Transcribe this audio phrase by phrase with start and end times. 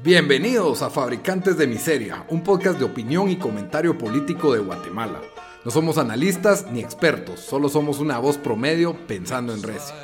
[0.00, 5.20] Bienvenidos a Fabricantes de Miseria, un podcast de opinión y comentario político de Guatemala.
[5.64, 9.96] No somos analistas ni expertos, solo somos una voz promedio pensando en recio.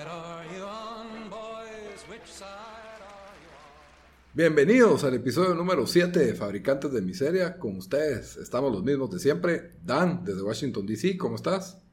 [4.33, 7.57] Bienvenidos al episodio número 7 de Fabricantes de Miseria.
[7.57, 9.75] Con ustedes estamos los mismos de siempre.
[9.81, 11.84] Dan, desde Washington, D.C., ¿cómo estás?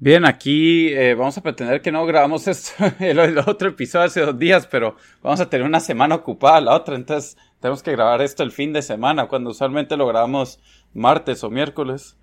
[0.00, 2.70] Bien, aquí eh, vamos a pretender que no grabamos esto,
[3.00, 4.94] el, otro episodio hace dos días, pero
[5.24, 8.72] vamos a tener una semana ocupada la otra, entonces tenemos que grabar esto el fin
[8.72, 10.60] de semana, cuando usualmente lo grabamos
[10.94, 12.16] martes o miércoles.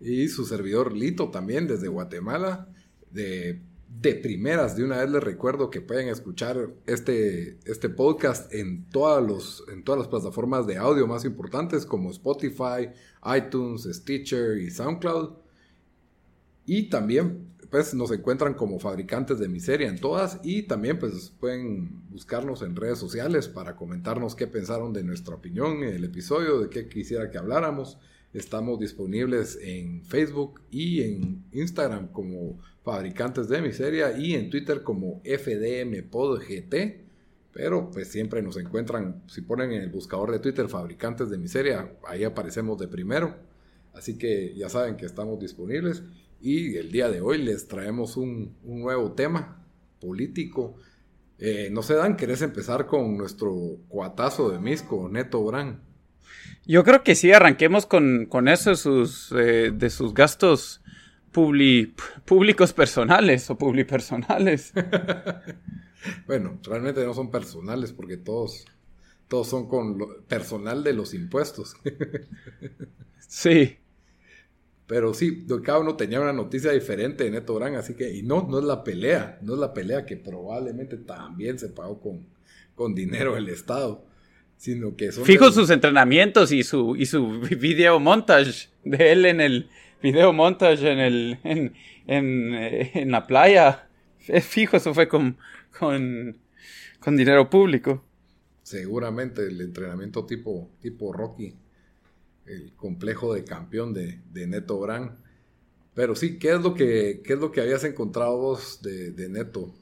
[0.00, 2.68] Y su servidor Lito también desde Guatemala,
[3.10, 8.88] de, de primeras, de una vez les recuerdo que pueden escuchar este, este podcast en,
[8.90, 12.90] todas los, en todas las plataformas de audio más importantes como Spotify,
[13.36, 15.43] iTunes, Stitcher y SoundCloud.
[16.66, 22.08] Y también pues nos encuentran como fabricantes de miseria en todas y también pues pueden
[22.08, 26.70] buscarnos en redes sociales para comentarnos qué pensaron de nuestra opinión en el episodio, de
[26.70, 27.98] qué quisiera que habláramos.
[28.32, 35.20] Estamos disponibles en Facebook y en Instagram como Fabricantes de Miseria y en Twitter como
[35.24, 36.74] FDMPodGT.
[37.52, 41.92] Pero pues siempre nos encuentran, si ponen en el buscador de Twitter Fabricantes de Miseria,
[42.06, 43.34] ahí aparecemos de primero.
[43.94, 46.02] Así que ya saben que estamos disponibles.
[46.44, 49.64] Y el día de hoy les traemos un, nuevo tema
[49.98, 50.76] político.
[51.38, 55.80] Eh, no sé, Dan, ¿querés empezar con nuestro cuatazo de Misco, Neto Brand?
[56.66, 60.82] Yo creo que sí, arranquemos con, eso de sus, eh, de sus gastos
[61.32, 64.74] públicos personales o publipersonales.
[66.26, 68.66] bueno, realmente no son personales porque todos,
[69.28, 71.74] todos son con lo personal de los impuestos.
[73.28, 73.78] sí.
[74.86, 78.46] Pero sí, cada uno tenía una noticia diferente de Neto Brand, así que, y no,
[78.48, 82.26] no es la pelea, no es la pelea que probablemente también se pagó con,
[82.74, 84.04] con dinero del Estado,
[84.58, 85.24] sino que son...
[85.24, 89.70] Fijo sus entrenamientos y su, y su video montage de él en el
[90.02, 91.72] video montage en el, en,
[92.06, 93.88] en, eh, en la playa.
[94.28, 95.38] Es fijo, eso fue con,
[95.78, 96.36] con,
[97.00, 98.04] con dinero público.
[98.62, 101.54] Seguramente el entrenamiento tipo, tipo Rocky
[102.46, 105.12] el complejo de campeón de, Neto Brand.
[105.94, 109.72] Pero sí, ¿qué es lo que, es lo que habías encontrado vos de, Neto?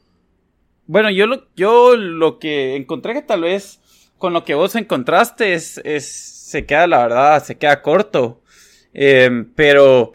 [0.86, 3.80] Bueno, yo lo, yo lo que encontré que tal vez
[4.18, 6.06] con lo que vos encontraste es, es
[6.52, 8.42] se queda, la verdad, se queda corto.
[8.92, 10.12] Em, pero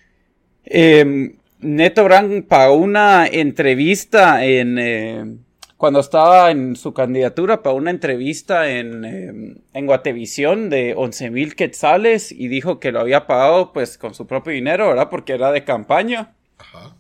[0.64, 5.40] em, Neto Brand pagó una entrevista en, em,
[5.78, 11.56] cuando estaba en su candidatura para una entrevista en, em, en Guatevisión de 11 mil
[11.56, 15.10] quetzales y dijo que lo había pagado pues con su propio dinero, ¿verdad?
[15.10, 16.36] Porque era de campaña.
[16.58, 16.96] Ajá.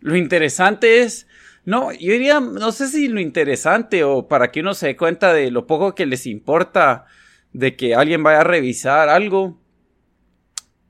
[0.00, 1.28] Lo interesante es,
[1.64, 5.32] no, yo diría, no sé si lo interesante o para que uno se dé cuenta
[5.32, 7.06] de lo poco que les importa
[7.52, 9.60] de que alguien vaya a revisar algo,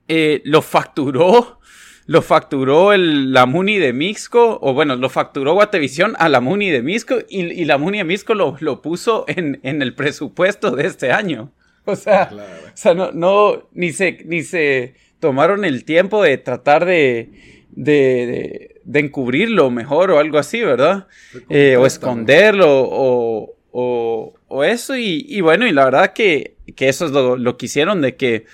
[0.07, 1.59] eh, lo facturó
[2.07, 6.71] lo facturó el, la Muni de Mixco, o bueno, lo facturó Guatevisión a la Muni
[6.71, 10.87] de Mixco y, la Muni de Mixco lo, lo puso en, en, el presupuesto de
[10.87, 11.51] este año.
[11.83, 16.85] O sea, o sea no, no, ni se, ni se tomaron el tiempo de tratar
[16.85, 17.29] de,
[17.71, 21.07] de, de, encubrirlo mejor o algo así, ¿verdad?
[21.49, 24.95] Eh, o esconderlo o, o, o eso.
[24.95, 28.15] Y, y, bueno, y la verdad que, que eso es lo, lo que hicieron de
[28.15, 28.45] que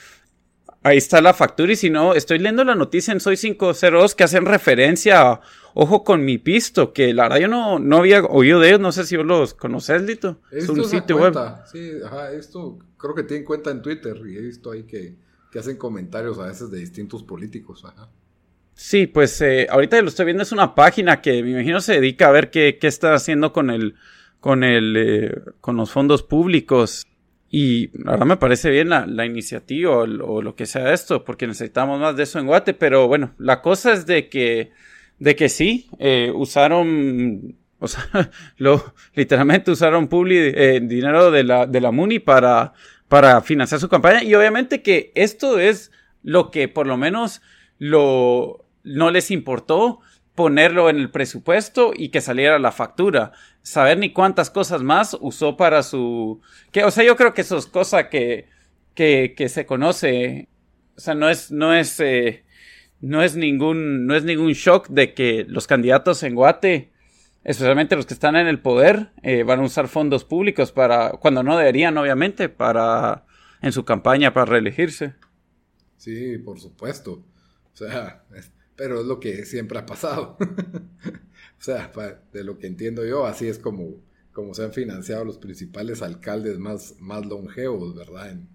[0.84, 4.24] Ahí está la factura y si no, estoy leyendo la noticia en Soy 502 que
[4.26, 5.42] hacen referencia a
[5.76, 8.92] Ojo con mi pisto, que la verdad yo no, no había oído de ellos, no
[8.92, 10.40] sé si vos los conoces, Lito.
[10.52, 11.34] Es un sitio web.
[11.72, 15.16] Sí, ajá, esto creo que tienen cuenta en Twitter y he visto ahí que,
[15.52, 18.10] que hacen comentarios a veces de distintos políticos, ajá.
[18.76, 22.28] Sí, pues eh, ahorita lo estoy viendo, es una página que me imagino se dedica
[22.28, 23.96] a ver qué, qué está haciendo con el,
[24.40, 27.06] con el, eh, con los fondos públicos
[27.56, 30.08] y verdad me parece bien la, la iniciativa o,
[30.42, 32.74] lo que sea esto, porque necesitamos más de eso en Guate.
[32.74, 34.72] Pero bueno, la cosa es de que,
[35.20, 38.10] de que sí, eh, usaron, o sea,
[38.58, 42.74] lo, literalmente usaron publi, eh, dinero de la, de la MUNI para,
[43.08, 44.24] para financiar su campaña.
[44.24, 45.92] Y obviamente que esto es
[46.24, 47.44] lo que por lo menos
[47.78, 50.00] lo, no les importó
[50.36, 53.34] ponerlo en el presupuesto y que saliera la factura.
[53.62, 56.42] Saber ni cuántas cosas más usó para su...
[56.72, 58.48] Que, o sea, yo creo que eso es cosa que,
[58.96, 60.50] que, se conoce.
[60.98, 62.44] O sea, no es, no es, eh,
[63.02, 66.92] no es ningún, no es ningún shock de que los candidatos en Guate,
[67.44, 71.44] especialmente los que están en el poder, eh, van a usar fondos públicos para, cuando
[71.44, 73.26] no deberían, obviamente, para,
[73.62, 75.14] en su campaña para reelegirse.
[75.98, 77.24] Sí, por supuesto.
[77.74, 78.24] O sea,
[78.76, 80.38] pero es lo que siempre ha pasado.
[81.60, 81.92] o sea,
[82.32, 86.60] de lo que entiendo yo, así es como, como se han financiado los principales alcaldes
[86.60, 88.32] más, más longevos, ¿verdad?
[88.32, 88.48] En,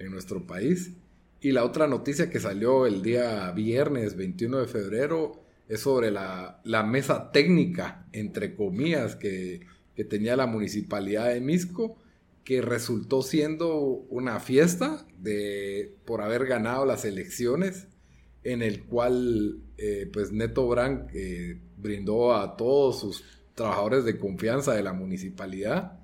[0.00, 0.92] en nuestro país.
[1.40, 6.60] Y la otra noticia que salió el día viernes 21 de febrero es sobre la,
[6.64, 9.60] la mesa técnica, entre comillas, que,
[9.94, 11.96] que, tenía la municipalidad de Misco,
[12.44, 13.78] que resultó siendo
[14.10, 17.86] una fiesta de, por haber ganado las elecciones,
[18.42, 24.74] en el cual eh, pues Neto Brand eh, brindó a todos sus trabajadores de confianza
[24.74, 26.00] de la municipalidad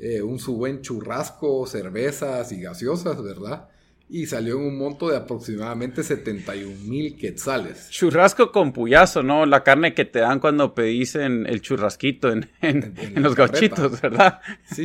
[0.00, 3.68] eh, un su buen churrasco, cervezas y gaseosas, ¿verdad?
[4.10, 7.90] y salió en un monto de aproximadamente 71 mil quetzales.
[7.90, 9.44] Churrasco con puyazo, ¿no?
[9.44, 12.48] La carne que te dan cuando pedís en el churrasquito en,
[13.16, 14.40] los gauchitos, ¿verdad?
[14.72, 14.84] Sí,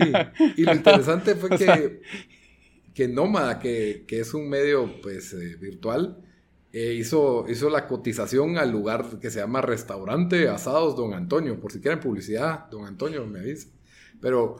[0.57, 2.01] y lo interesante fue que,
[2.93, 6.17] que Nómada, que, es un medio pues virtual,
[6.73, 11.71] eh, hizo, hizo la cotización al lugar que se llama Restaurante Asados Don Antonio, por
[11.71, 13.69] si quieren publicidad, Don Antonio me avisa.
[14.19, 14.57] Pero,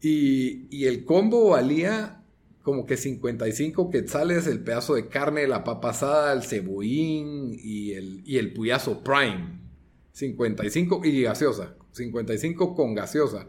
[0.00, 2.24] y, y el combo valía
[2.66, 8.22] como que 55 quetzales el pedazo de carne, la papa asada, el cebollín y el,
[8.26, 9.60] y el puyazo prime.
[10.10, 11.76] 55 y gaseosa.
[11.92, 13.46] 55 con gaseosa.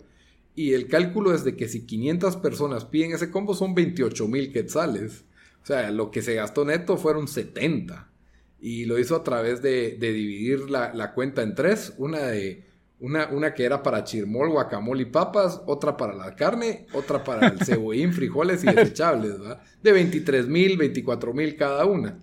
[0.54, 4.52] Y el cálculo es de que si 500 personas piden ese combo son 28 mil
[4.54, 5.26] quetzales.
[5.68, 8.10] O sea, lo que se gastó neto fueron 70.
[8.58, 11.94] Y lo hizo a través de, dividir la, la, cuenta en tres.
[11.98, 12.64] Una de
[13.02, 17.48] una, una que era para chirmol, guacamole y papas, otra para la carne, otra para
[17.48, 19.62] el cebollín, frijoles y desechables, ¿verdad?
[19.84, 22.18] De 23 mil, 24 mil cada una.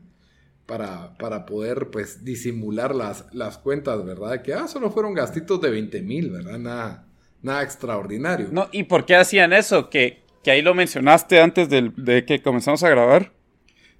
[0.65, 4.41] Para, para, poder pues disimular las, las cuentas, ¿verdad?
[4.41, 6.59] Que ah, solo fueron gastitos de 20 mil, ¿verdad?
[6.59, 7.07] Nada,
[7.43, 8.49] nada extraordinario.
[8.51, 9.91] No, ¿y por qué hacían eso?
[9.91, 13.34] Que, que ahí lo mencionaste antes de, que comenzamos a grabar.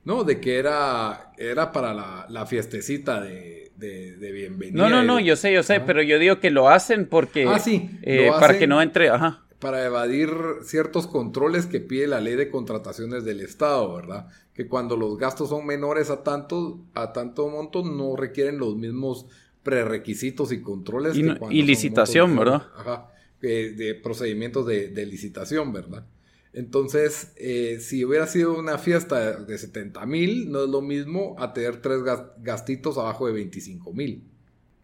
[0.05, 4.77] No, de que era, era para la, la fiestecita de, de, bienvenida.
[4.77, 7.47] No, no, no, yo sé, yo sé, pero yo digo que lo hacen porque...
[7.49, 7.91] Ah, sí.
[8.03, 9.45] Eh, para que no entre, ajá.
[9.59, 10.31] Para evadir
[10.63, 14.29] ciertos controles que pide la ley de contrataciones del Estado, ¿verdad?
[14.53, 19.27] Que cuando los gastos son menores a tanto, a tanto monto no requieren los mismos
[19.63, 21.17] prerequisitos y controles.
[21.17, 22.67] Y, y licitación, ¿verdad?
[22.77, 23.09] Ajá,
[23.41, 26.05] de procedimientos de, de licitación, ¿verdad?
[26.55, 31.53] Entonces, eh, si hubiera sido una fiesta de 70 mil, no es lo mismo a
[31.53, 32.01] tener tres
[32.41, 34.31] gastitos abajo de 25 mil.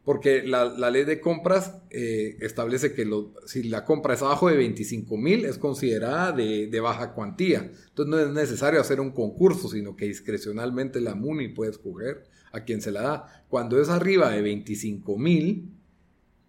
[0.05, 3.09] Porque la, ley de compras eh, establece que
[3.47, 7.71] si la compra es abajo de 25 mil, es considerada de, de, baja cuantía.
[7.89, 12.65] Entonces no es necesario hacer un concurso, sino que discrecionalmente la MUNI puede escoger a
[12.65, 13.45] quien se la da.
[13.49, 15.71] Cuando es arriba de 25 mil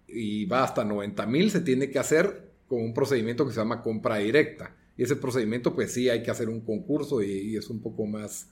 [0.08, 3.84] y va hasta 90 mil, se tiene que hacer con un procedimiento que se llama
[3.84, 8.06] compra directa ese procedimiento, pues sí, hay que hacer un concurso y, es un poco,
[8.06, 8.50] más,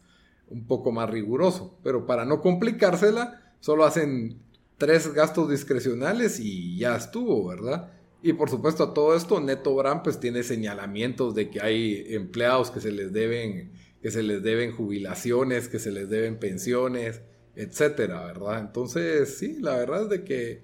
[0.48, 1.80] un poco más riguroso.
[1.84, 4.42] Pero para no complicársela, solo hacen
[4.78, 7.92] tres gastos discrecionales y ya estuvo, ¿verdad?
[8.22, 12.72] Y por supuesto a todo esto, Neto Brand pues tiene señalamientos de que hay empleados
[12.72, 17.22] que se les deben, que se les deben jubilaciones, que se les deben pensiones,
[17.56, 18.60] etcétera, ¿verdad?
[18.60, 20.64] Entonces, sí, la verdad es de que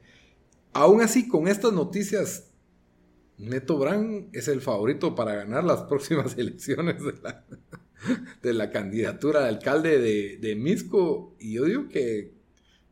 [0.74, 2.52] aún así con estas noticias
[3.38, 7.44] Neto Brand es el favorito para ganar las próximas elecciones de la,
[8.42, 11.36] de la candidatura de alcalde de, de, Misco.
[11.40, 12.34] Y yo digo que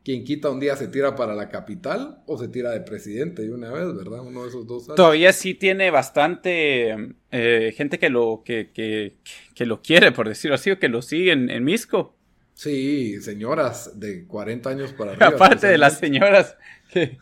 [0.04, 3.54] quien quita un día se tira para la capital o se tira de presidente de
[3.54, 4.20] una vez, ¿verdad?
[4.20, 4.88] Uno de esos dos.
[4.88, 9.16] Todavía sí tiene bastante eh, gente que lo, que, que,
[9.56, 12.18] que, lo quiere, por decirlo así, o que lo sigue en, en Misco.
[12.54, 15.28] Sí, señoras de 40 años para arriba.
[15.36, 16.58] Aparte de las señoras
[16.92, 17.18] que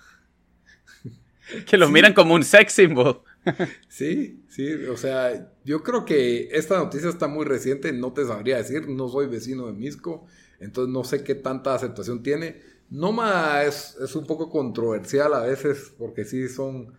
[1.66, 3.22] que lo miran como un sex symbol.
[3.88, 8.58] sí, sí, o sea, yo creo que esta noticia está muy reciente, no te sabría
[8.58, 10.26] decir, no soy vecino de Misco,
[10.60, 12.62] entonces no sé qué tanta aceptación tiene.
[12.90, 16.94] Noma es, es un poco controversial a veces, porque sí son,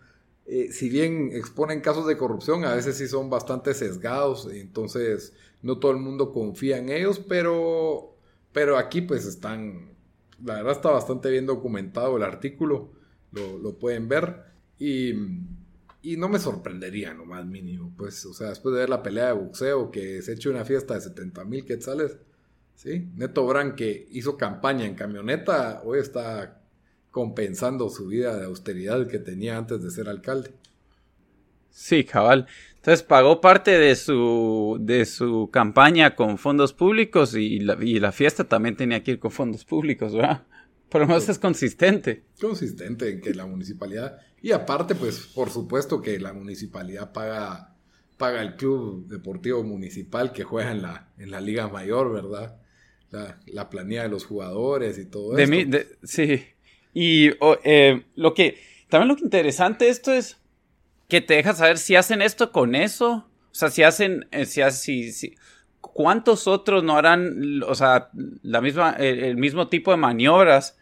[0.45, 5.79] eh, si bien exponen casos de corrupción, a veces sí son bastante sesgados, entonces no
[5.79, 8.17] todo el mundo confía en ellos, pero,
[8.51, 9.93] pero aquí pues están,
[10.43, 12.91] la verdad está bastante bien documentado el artículo
[13.33, 14.43] lo, pueden ver.
[14.79, 15.13] Y,
[16.01, 17.93] y, no me sorprendería, no más mínimo.
[17.97, 20.95] Pues, o sea, después de ver la pelea de boxeo, que se echó una fiesta
[20.95, 22.17] de 70 mil quetzales,
[22.75, 23.07] ¿sí?
[23.15, 26.61] Neto Brand, que hizo campaña en camioneta, hoy está
[27.11, 30.51] compensando su vida de austeridad que tenía antes de ser alcalde.
[31.69, 32.47] Sí, cabal.
[32.75, 38.11] Entonces pagó parte de su, de su campaña con fondos públicos y la, y la
[38.11, 40.43] fiesta también tenía que ir con fondos públicos, ¿verdad?
[40.93, 42.21] Por lo menos es consistente.
[42.39, 44.19] Consistente en que la municipalidad.
[44.43, 47.75] Y aparte, pues, por supuesto que la municipalidad paga,
[48.15, 52.61] paga el club deportivo municipal que juega en la, en la Liga Mayor, ¿verdad?
[53.09, 55.51] La, la planilla de los jugadores y todo eso.
[56.03, 56.43] sí.
[56.93, 57.31] Y
[57.63, 58.59] eh, lo que.
[58.87, 60.37] También lo que interesante esto es
[61.09, 63.27] que te deja saber si hacen esto con eso.
[63.51, 65.35] O sea, si hacen, eh, si, si, si,
[65.81, 68.09] ¿cuántos otros no harán, o sea,
[68.43, 70.77] la misma, el, mismo tipo de maniobras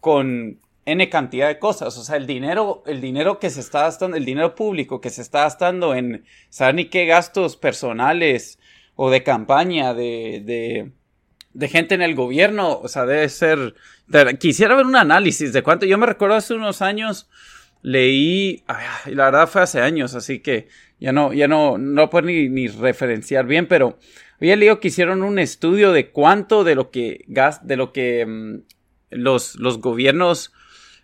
[0.00, 1.96] con N cantidad de cosas?
[1.96, 5.22] O sea, el dinero, el dinero que se está gastando, el dinero público que se
[5.22, 8.58] está gastando en saber ni qué gastos personales
[8.96, 10.92] o de campaña, de, de,
[11.52, 13.74] de gente en el gobierno, o sea, debe ser,
[14.38, 17.28] quisiera ver un análisis de cuánto, yo me recuerdo hace unos años,
[17.82, 18.62] leí,
[19.06, 22.48] y la verdad fue hace años, así que ya no, ya no, no puedo ni,
[22.48, 23.98] ni referenciar bien, pero
[24.40, 28.26] había leído que hicieron un estudio de cuánto de lo que gas, de lo que
[28.26, 28.58] mm,
[29.10, 30.52] los, los gobiernos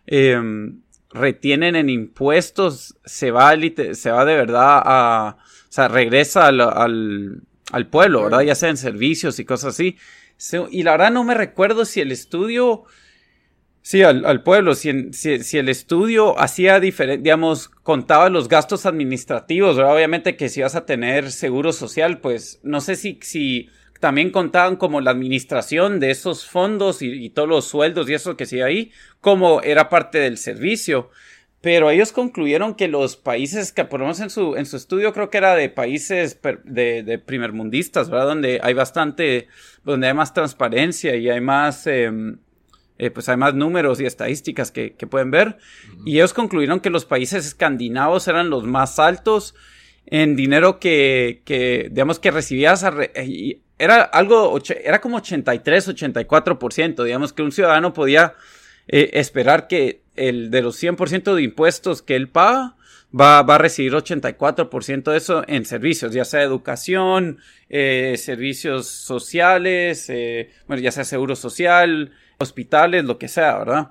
[0.07, 3.55] em, retienen en impuestos se va,
[3.93, 8.43] se va de verdad a, o sea, regresa al, al, al pueblo, ¿verdad?
[8.43, 9.97] Ya sea en servicios y cosas así.
[10.71, 12.85] Y la verdad no me recuerdo si el estudio
[13.87, 14.75] Sí, al, pueblo.
[14.75, 20.85] Si, el estudio hacía diferente, digamos, contaba los gastos administrativos, obviamente que si vas a
[20.85, 23.69] tener seguro social, pues no sé si, si
[24.01, 28.47] también contaban como la administración de esos fondos y, todos los sueldos y eso que
[28.47, 31.11] sí ahí, como era parte del servicio.
[31.61, 35.13] Pero ellos concluyeron que los países, que por lo menos en su, en su estudio
[35.13, 38.27] creo que era de países de, de primermundistas, ¿verdad?
[38.27, 39.49] Donde hay bastante,
[39.83, 41.87] donde hay más transparencia y hay más...
[41.87, 42.39] Em,
[42.99, 45.59] eh, pues hay más números y estadísticas que, pueden ver.
[46.07, 49.55] Y ellos concluyeron que los países escandinavos eran los más altos
[50.07, 52.85] en dinero que, que digamos, que recibías.
[53.79, 57.05] Era algo, era como 83, 84%.
[57.05, 58.35] Digamos que un ciudadano podía
[58.89, 62.77] eh, esperar que el de los 100% de impuestos que él paga,
[63.19, 70.11] va, va a recibir 84% de eso en servicios, ya sea educación, eh, servicios sociales,
[70.67, 73.91] bueno, ya sea seguro social, hospitales, lo que sea, ¿verdad?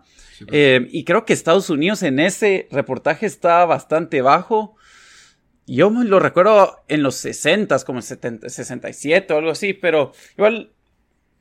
[0.51, 4.75] Eh, y creo que Estados Unidos en ese reportaje está bastante bajo.
[5.67, 10.11] Yo me lo recuerdo en los 60, como en 70, 67 o algo así, pero
[10.37, 10.71] igual,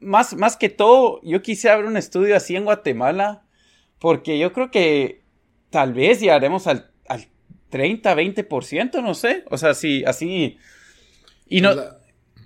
[0.00, 3.42] más, más que todo, yo quisiera ver un estudio así en Guatemala,
[3.98, 5.22] porque yo creo que
[5.70, 7.26] tal vez llegaremos al, al
[7.70, 9.44] 30, 20%, no sé.
[9.50, 10.58] O sea, sí, así.
[11.46, 11.74] Y no.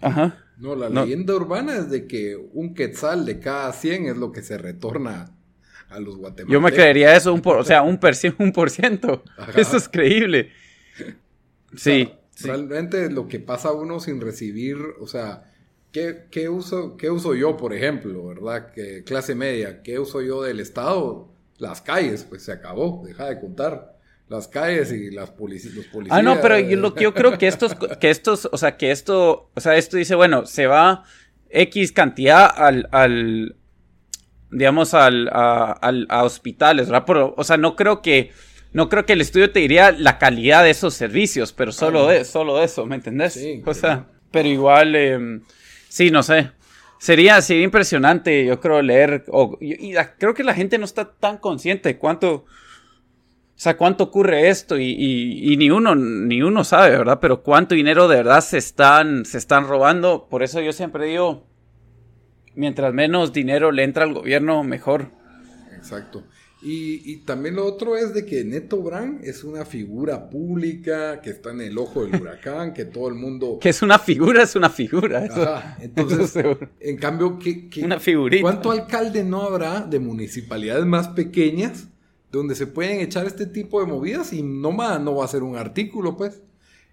[0.01, 0.45] Ajá.
[0.57, 4.43] No, la leyenda urbana es de que un quetzal de cada 100 es lo que
[4.43, 5.31] se retorna
[5.89, 6.53] a los guatemaltecos.
[6.53, 9.23] Yo me creería eso, un por, o sea, un, per, un por ciento.
[9.55, 10.51] Eso es creíble.
[11.77, 12.11] Sí,
[12.41, 15.51] Realmente lo que pasa uno sin recibir, o sea,
[15.93, 18.71] ¿qué, qué, uso, ¿qué uso yo, por ejemplo, verdad?
[18.73, 21.29] Que clase media, ¿qué uso yo del Estado?
[21.59, 23.99] Las calles, pues se acabó, deja de contar
[24.29, 26.17] las calles y las policías, los policías.
[26.17, 29.61] Ah, no, pero yo, yo creo que estos, que estos, o sea, que esto, o
[29.61, 31.05] sea, esto dice, bueno, se va
[31.51, 33.57] X cantidad al, al
[34.51, 37.05] digamos, al, a, al, a hospitales, ¿verdad?
[37.07, 38.31] Pero, o sea, no creo que,
[38.73, 42.25] no creo que el estudio te diría la calidad de esos servicios, pero solo, de,
[42.25, 43.35] solo eso, ¿me entendés?
[43.35, 43.63] Sí.
[43.65, 45.41] O sea, pero igual, eh,
[45.89, 46.51] sí, no sé.
[46.99, 51.13] Sería, sería impresionante, yo creo, leer, o, y, y creo que la gente no está
[51.13, 52.45] tan consciente de cuánto,
[53.59, 54.79] o sea, ¿cuánto ocurre esto?
[54.79, 57.19] Y, y, ni uno, ni uno sabe, ¿verdad?
[57.21, 60.29] Pero cuánto dinero de verdad se están, se están robando.
[60.31, 61.45] Por eso yo siempre digo,
[62.55, 65.11] mientras menos dinero le entra al gobierno, mejor.
[65.77, 66.23] Exacto.
[66.61, 71.31] Y, y, también lo otro es de que Neto Brand es una figura pública que
[71.31, 73.59] está en el ojo del huracán, que todo el mundo...
[73.63, 75.25] Que es una figura, es una figura.
[75.31, 76.35] Ajá, entonces,
[76.81, 78.43] en cambio, ¿qué, una figurita.
[78.43, 81.87] ¿cuánto alcalde no habrá de municipalidades más pequeñas
[82.33, 85.45] donde se pueden echar este tipo de movidas y no, más, no va a ser
[85.45, 86.43] un artículo, pues.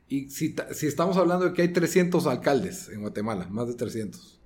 [0.08, 4.40] Y si, si, estamos hablando de que hay 300 alcaldes en Guatemala, más de 300.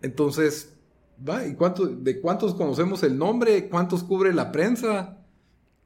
[0.00, 0.72] Entonces,
[1.26, 1.46] ¿va?
[1.46, 3.68] ¿Y cuánto, de cuántos conocemos el nombre?
[3.68, 5.18] ¿Cuántos cubre la prensa?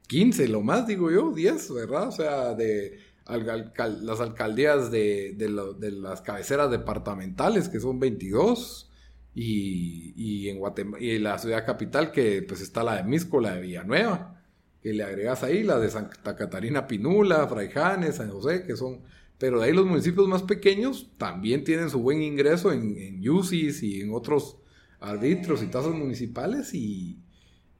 [0.07, 2.07] 15, lo más, digo yo, 10, ¿verdad?
[2.07, 8.89] O sea, de las alcaldías de, de, las cabeceras departamentales, que son 22.
[9.35, 13.61] Y, en Guatemala, y la ciudad capital, que pues está la de Misco, la de
[13.61, 14.43] Villanueva,
[14.81, 19.01] que le agregas ahí la de Santa Catarina Pinula, Fraijanes, San José, que son...
[19.39, 24.01] Pero de ahí los municipios más pequeños también tienen su buen ingreso en, en y
[24.01, 24.57] en otros
[25.03, 27.19] arbitros y tasas municipales y,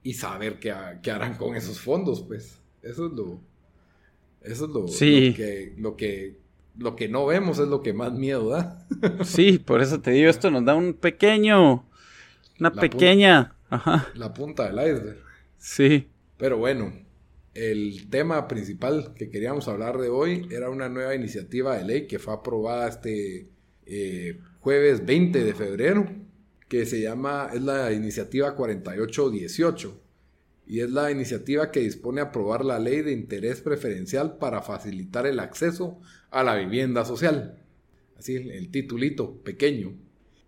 [0.04, 2.60] y saber qué, qué, harán con esos fondos, pues.
[2.82, 3.40] Eso es lo...
[4.42, 6.44] Eso es lo, lo que, lo que
[6.78, 8.86] lo que no vemos es lo que más miedo da.
[9.24, 11.88] sí, por eso te digo, esto nos da un pequeño,
[12.60, 14.10] una pequeña, ajá.
[14.16, 15.24] La punta del iceberg.
[15.58, 16.10] Sí.
[16.38, 16.92] Pero bueno,
[17.54, 22.20] el tema principal que queríamos hablar de hoy era una nueva iniciativa de ley que
[22.20, 23.48] fue aprobada este
[23.86, 26.06] eh, jueves 20 de febrero,
[26.68, 30.00] que se llama, es la iniciativa 4818.
[30.66, 35.28] y es la iniciativa que dispone a aprobar la ley de interés preferencial para facilitar
[35.28, 36.00] el acceso
[36.32, 37.60] a la vivienda social.
[38.18, 39.94] Así el, titulito pequeño.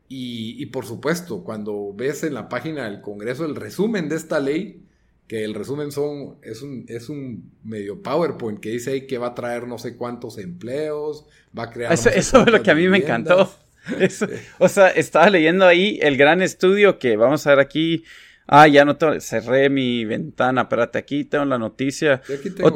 [0.08, 4.40] Y, y, por supuesto, cuando ves en la página del Congreso el resumen de esta
[4.40, 4.86] ley,
[5.28, 9.28] que el resumen son, es, un, es un medio PowerPoint que dice ahí que va
[9.28, 11.26] a traer no sé cuántos empleos,
[11.58, 11.92] va a crear...
[11.92, 13.50] Eso, eso es lo que a mí me encantó.
[14.60, 18.04] o sea, estaba leyendo ahí el gran estudio que vamos a ver aquí
[18.48, 22.22] Ah, ya no te, cerré mi ventana, espérate, aquí tengo la noticia.
[22.62, 22.76] o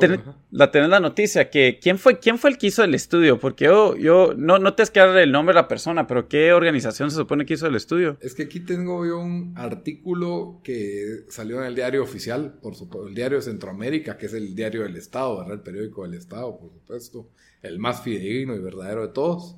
[0.50, 3.40] la tenés la noticia, que ¿quién fue, quién fue el que hizo el estudio?
[3.40, 6.54] Porque yo, yo, no, no te es que el nombre de la persona, pero ¿qué
[6.54, 8.18] organización se supone que hizo el estudio?
[8.20, 13.08] Es que aquí tengo yo un artículo que salió en el diario oficial, por supuesto,
[13.08, 15.54] el diario de Centroamérica, que es el diario del Estado, ¿verdad?
[15.54, 17.30] El periódico del Estado, por supuesto,
[17.62, 19.56] el más fidedigno y verdadero de todos.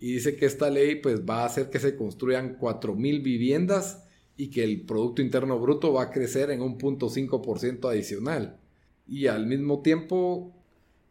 [0.00, 4.02] Y dice que esta ley pues va a hacer que se construyan 4.000 viviendas
[4.40, 8.58] y que el Producto Interno Bruto va a crecer en un punto 5% adicional.
[9.06, 10.56] Y al mismo tiempo,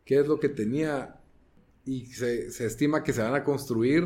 [0.06, 1.18] ¿qué es lo que tenía?
[1.86, 4.06] Y se, estima que se van a construir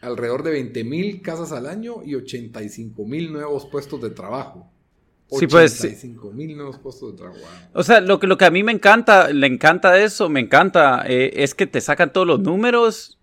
[0.00, 4.68] alrededor de 20 mil casas al año y 85 mil nuevos puestos de trabajo.
[5.28, 5.78] Sí, pues.
[5.78, 7.40] 85 mil nuevos puestos de trabajo.
[7.74, 11.04] O sea, lo que, lo que a mí me encanta, le encanta eso, me encanta,
[11.06, 13.19] eh, es que te sacan todos los números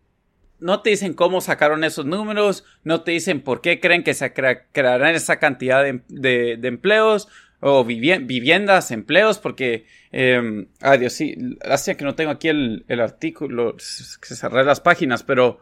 [0.59, 4.33] no te dicen cómo sacaron esos números, no te dicen por qué creen que se
[4.33, 7.27] crearán esa cantidad de, empleos
[7.59, 13.75] o viviendas, empleos, porque, eh, ay Dios, sí, hace que no tengo aquí el, artículo,
[13.75, 15.59] que cerré las páginas, pero,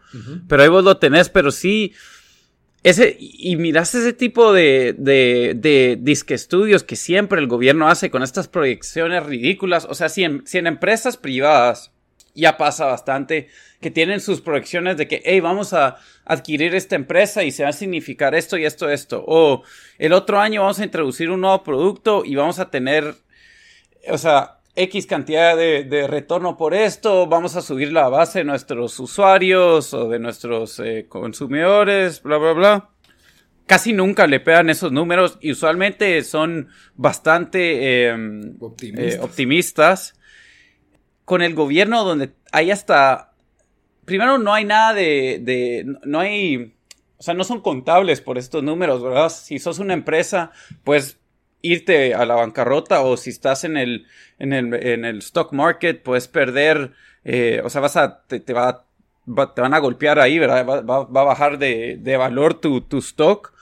[0.48, 1.94] pero ahí vos lo tenés, pero sí,
[2.84, 8.12] ese, y miras ese tipo de, de, de disque estudios que siempre el gobierno hace
[8.12, 11.95] con estas proyecciones ridículas, o sea, si si en empresas privadas
[12.36, 13.48] ya pasa bastante,
[13.82, 17.70] que tienen sus proyecciones de que, hey, vamos a adquirir esta empresa y se va
[17.70, 19.24] a significar esto y esto, esto.
[19.26, 19.64] O
[19.98, 23.16] el otro año vamos a introducir un nuevo producto y vamos a tener,
[24.10, 29.00] o sea, X cantidad de, retorno por esto, vamos a subir la base de nuestros
[29.00, 32.90] usuarios o de nuestros eh, consumidores, bla, bla, bla.
[33.68, 40.14] Casi nunca le pegan esos números y usualmente son bastante em, eh, optimistas
[41.26, 43.34] con el gobierno donde hay hasta...
[44.06, 45.86] Primero, no hay nada de, de...
[46.06, 46.76] No hay...
[47.18, 49.30] O sea, no son contables por estos números, ¿verdad?
[49.30, 50.52] Si sos una empresa,
[50.84, 51.18] puedes
[51.62, 54.06] irte a la bancarrota o si estás en el,
[54.38, 56.92] en el, en el stock market, puedes perder,
[57.24, 58.86] eh, o sea, vas a, te, va,
[59.56, 60.66] te van a golpear ahí, ¿verdad?
[60.68, 63.54] Va, va, va a bajar de, de valor tu, tu stock.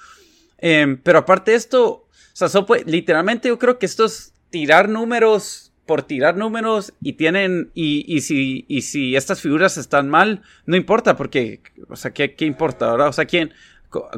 [0.58, 2.49] Eh, pero aparte de esto, o sea,
[2.86, 8.22] literalmente yo creo que esto es tirar números por tirar números y tienen, y, y,
[8.22, 12.89] si, y si estas figuras están mal, no importa, porque, o sea, ¿qué, qué importa,
[12.89, 13.10] ahora?
[13.10, 13.54] O sea, ¿quién,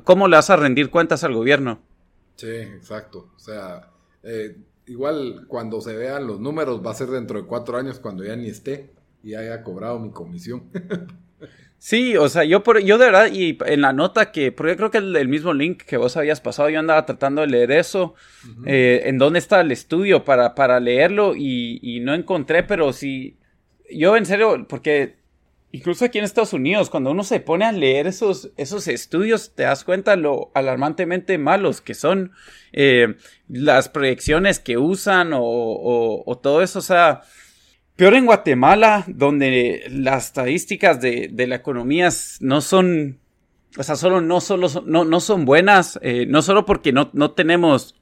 [0.04, 1.80] ¿cómo le vas a rendir cuentas al gobierno?
[2.36, 3.32] Sí, exacto.
[3.36, 3.90] O sea,
[4.24, 8.24] eh, igual cuando se vean los números va a ser dentro de cuatro años cuando
[8.24, 8.92] ya ni esté
[9.24, 10.70] y haya cobrado mi comisión.
[11.86, 14.78] Sí, o sea, yo por, yo de verdad, y en la nota que, porque yo
[14.78, 17.72] creo que el, el mismo link que vos habías pasado, yo andaba tratando de leer
[17.72, 18.16] eso,
[18.66, 23.38] eh, en dónde está el estudio para, para leerlo y, y, no encontré, pero sí,
[23.88, 25.18] yo en serio, porque
[25.72, 29.62] incluso aquí en Estados Unidos, cuando uno se pone a leer esos, esos estudios, te
[29.62, 32.32] das cuenta lo alarmantemente malos que son
[32.74, 33.14] eh,
[33.48, 37.22] las proyecciones que usan o, o, o todo eso, o sea
[37.96, 42.10] Peor en Guatemala, donde las estadísticas de, de la economía
[42.42, 43.20] no son,
[43.78, 47.32] o sea, solo no, solo no, no son buenas, eh, no solo porque no, no
[47.32, 47.96] tenemos,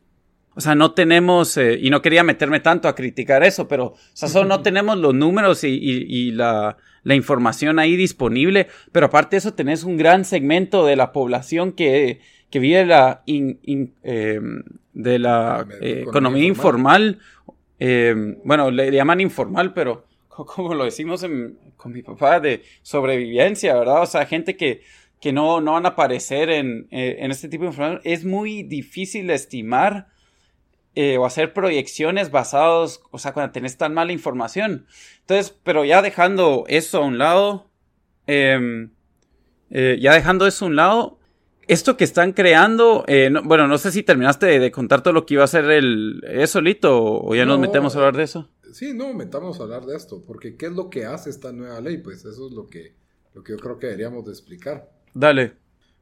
[0.56, 3.98] o sea, no tenemos, eh, y no quería meterme tanto a criticar eso, pero, o
[4.14, 9.36] sea, solo no tenemos los números y, y, la, la, información ahí disponible, pero aparte
[9.36, 14.42] de eso tenés un gran segmento de la población que, que vive la, eh,
[14.94, 17.20] de la economía, informal
[17.80, 21.26] eh, bueno, le llaman informal, pero como lo decimos
[21.78, 24.02] con mi papá, de sobrevivencia, ¿verdad?
[24.02, 24.82] O sea, gente que,
[25.20, 28.02] que no, no van a aparecer en, eh, en este tipo de información.
[28.04, 30.08] Es muy difícil estimar
[30.96, 34.88] eh, o hacer proyecciones basados, o sea, cuando tenés tan mala información.
[35.22, 37.70] Entonces, pero ya dejando eso a un lado,
[38.28, 38.92] em,
[39.70, 41.20] ya dejando eso a un lado,
[41.68, 45.36] esto que están creando, eh, bueno, no sé si terminaste de, contar todo lo que
[45.36, 48.50] iba a ser el eso solito o ya nos metemos a hablar de eso.
[48.72, 51.80] Sí, no, metamos a hablar de esto, porque ¿qué es lo que hace esta nueva
[51.80, 51.98] ley?
[51.98, 52.96] Pues eso es lo que,
[53.34, 54.92] lo que yo creo que deberíamos de explicar.
[55.14, 55.54] Dale.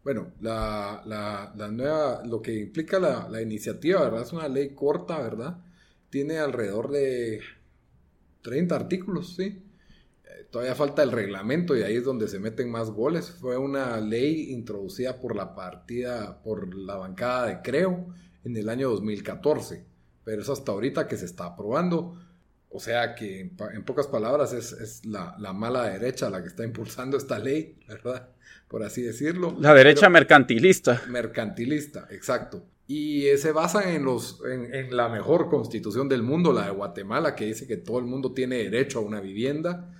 [0.03, 4.23] Bueno, la, la, la nueva, lo que implica la, la iniciativa, ¿verdad?
[4.23, 5.57] Es una ley corta, ¿verdad?
[6.09, 7.41] Tiene alrededor de
[8.41, 9.61] 30 artículos, ¿sí?
[10.51, 13.31] Todavía falta el reglamento y ahí es donde se meten más goles.
[13.31, 18.89] Fue una ley introducida por la partida, por la bancada de Creo en el año
[18.89, 19.85] 2014.
[20.23, 22.19] pero es hasta ahorita que se está aprobando.
[22.69, 27.37] O sea que, en, pocas palabras, es, la, mala derecha la que está impulsando esta
[27.39, 28.29] ley, ¿verdad?
[28.67, 29.55] Por así decirlo.
[29.59, 31.01] La derecha mercantilista.
[31.09, 32.65] Mercantilista, exacto.
[32.87, 37.45] Y se basan en, los, en, la mejor constitución del mundo, la de Guatemala, que
[37.45, 39.97] dice que todo el mundo tiene derecho a una vivienda.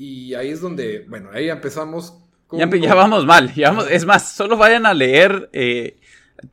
[0.00, 2.14] Y ahí es donde, bueno, ahí empezamos.
[2.52, 3.52] ya, ya, vamos mal.
[3.52, 5.50] Ya es más, solo vayan a leer.
[5.52, 5.98] Eh,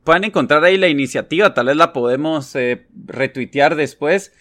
[0.04, 4.34] pueden encontrar ahí la iniciativa, tal vez la podemos eh, retuitear después.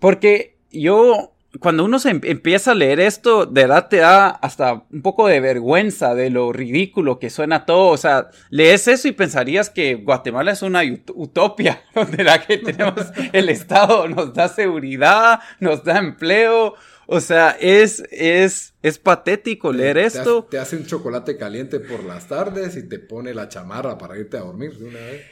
[0.00, 4.82] Porque yo, cuando uno se em-, empieza a leer esto, de verdad te da hasta
[4.90, 7.90] un poco de vergüenza de lo ridículo que suena todo.
[7.90, 10.80] O sea, lees eso y pensarías que Guatemala es una
[11.14, 16.74] utopia, donde la que tenemos el Estado nos da seguridad, nos da empleo.
[17.12, 20.46] O sea, es, es, es patético leer esto.
[20.48, 24.36] Te hace un chocolate caliente por las tardes y te pone la chamarra para irte
[24.36, 25.22] a dormir de una vez.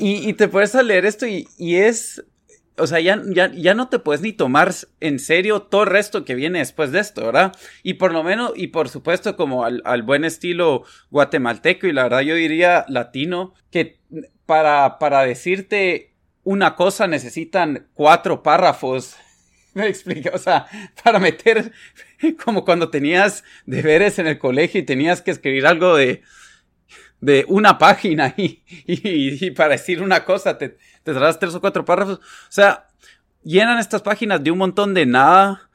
[0.00, 2.24] Y, te puedes a leer esto y, y es
[2.76, 3.22] o sea, ya,
[3.54, 6.98] ya, no te puedes ni tomar en serio todo el resto que viene después de
[6.98, 7.52] esto, ¿verdad?
[7.84, 12.22] Y por lo menos, y por supuesto, como al, buen estilo guatemalteco, y la verdad
[12.22, 14.00] yo diría latino, que
[14.44, 19.14] para, para decirte una cosa necesitan cuatro párrafos.
[19.74, 20.66] Me explica, o sea,
[21.02, 21.72] para meter,
[22.44, 26.22] como cuando tenías deberes en el colegio y tenías que escribir algo de,
[27.20, 31.84] de una página y, y, para decir una cosa te, te traes tres o cuatro
[31.84, 32.18] párrafos.
[32.18, 32.88] O sea,
[33.42, 35.68] llenan estas páginas de un montón de nada.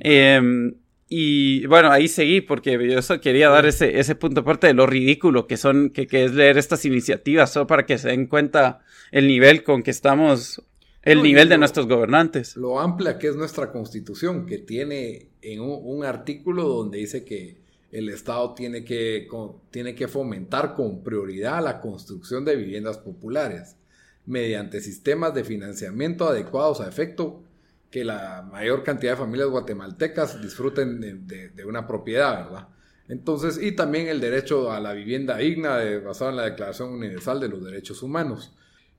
[0.00, 0.74] Em,
[1.08, 4.86] y bueno, ahí seguí porque yo eso quería dar ese, ese punto aparte de lo
[4.86, 8.80] ridículo que son, que, que, es leer estas iniciativas, solo para que se den cuenta
[9.10, 10.62] el nivel con que estamos,
[11.04, 12.56] el nivel de nuestros gobernantes.
[12.56, 17.62] Lo amplia que es nuestra constitución, que tiene en un artículo donde dice que
[17.92, 19.28] el Estado tiene que,
[19.70, 23.76] tiene que fomentar con prioridad la construcción de viviendas populares
[24.26, 27.42] mediante sistemas de financiamiento adecuados a efecto
[27.90, 32.68] que la mayor cantidad de familias guatemaltecas disfruten de, una propiedad, ¿verdad?
[33.06, 37.48] Entonces, y también el derecho a la vivienda digna basado en la Declaración Universal de
[37.48, 38.56] los Derechos Humanos.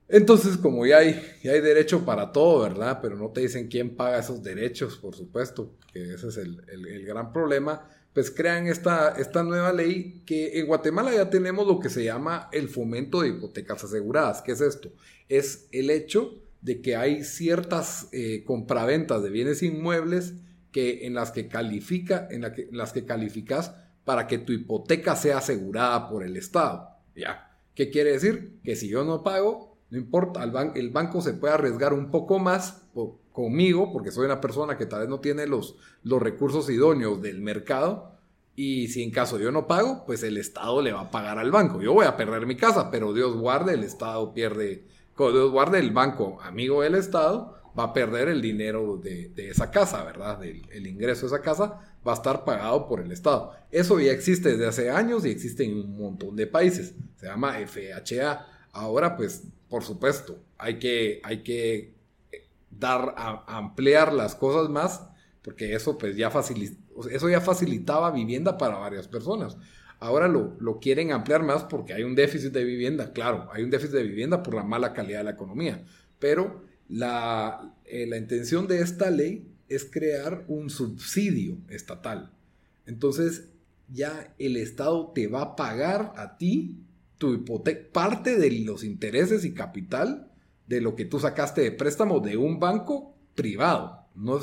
[0.08, 3.00] Entonces, como ya hay, ya hay derecho para todo, ¿verdad?
[3.02, 7.04] Pero no te dicen quién paga esos derechos, por supuesto, que ese es el, el
[7.04, 11.90] gran problema pues crean esta, esta nueva ley que en Guatemala ya tenemos lo que
[11.90, 14.40] se llama el fomento de hipotecas aseguradas.
[14.40, 14.90] ¿Qué es esto?
[15.28, 20.32] Es el hecho de que hay ciertas eh, compraventas de bienes inmuebles
[20.72, 23.74] que, en las que califica, en, las que calificas
[24.06, 26.88] para que tu hipoteca sea asegurada por el Estado.
[27.14, 27.60] ¿Ya?
[27.74, 28.60] ¿Qué quiere decir?
[28.64, 32.38] Que si yo no pago, no importa, el, el banco se puede arriesgar un poco
[32.38, 32.82] más
[33.32, 37.40] conmigo, porque soy una persona que tal vez no tiene los, los recursos idóneos del
[37.40, 38.12] mercado,
[38.54, 41.50] y si en caso yo no pago, pues el Estado le va a pagar al
[41.50, 41.82] banco.
[41.82, 44.86] Yo voy a perder mi casa, pero Dios guarde, el Estado pierde,
[45.18, 50.02] Dios guarde el banco amigo del Estado, va a perder el dinero de, esa casa,
[50.04, 50.42] ¿verdad?
[50.42, 53.52] el ingreso de esa casa va a estar pagado por el Estado.
[53.70, 56.94] Eso ya existe desde hace años y existe en un montón de países.
[57.16, 58.46] Se llama FHA.
[58.72, 61.94] Ahora, pues, por supuesto, hay que, hay que
[62.70, 65.06] dar a, ampliar las cosas más,
[65.42, 66.32] porque eso pues ya
[67.10, 69.56] eso ya facilitaba vivienda para varias personas.
[69.98, 73.70] Ahora lo, lo, quieren ampliar más porque hay un déficit de vivienda, claro, hay un
[73.70, 75.84] déficit de vivienda por la mala calidad de la economía,
[76.18, 82.30] pero la, eh, la intención de esta ley es crear un subsidio estatal.
[82.84, 83.48] Entonces
[83.88, 86.85] ya el Estado te va a pagar a ti
[87.18, 90.30] tu hipoteca, parte de los intereses y capital
[90.66, 94.40] de lo que tú sacaste de préstamo de un banco privado, no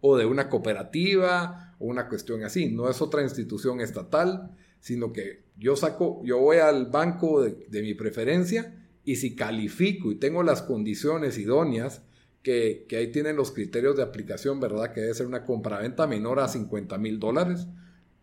[0.00, 5.44] o de una cooperativa o una cuestión así, no es otra institución estatal, sino que
[5.56, 10.62] yo saco, yo voy al banco de, mi preferencia y si califico y tengo las
[10.62, 12.02] condiciones idóneas,
[12.42, 14.92] que, que, ahí tienen los criterios de aplicación, ¿verdad?
[14.92, 17.66] Que debe ser una compraventa menor a 50 mil dólares,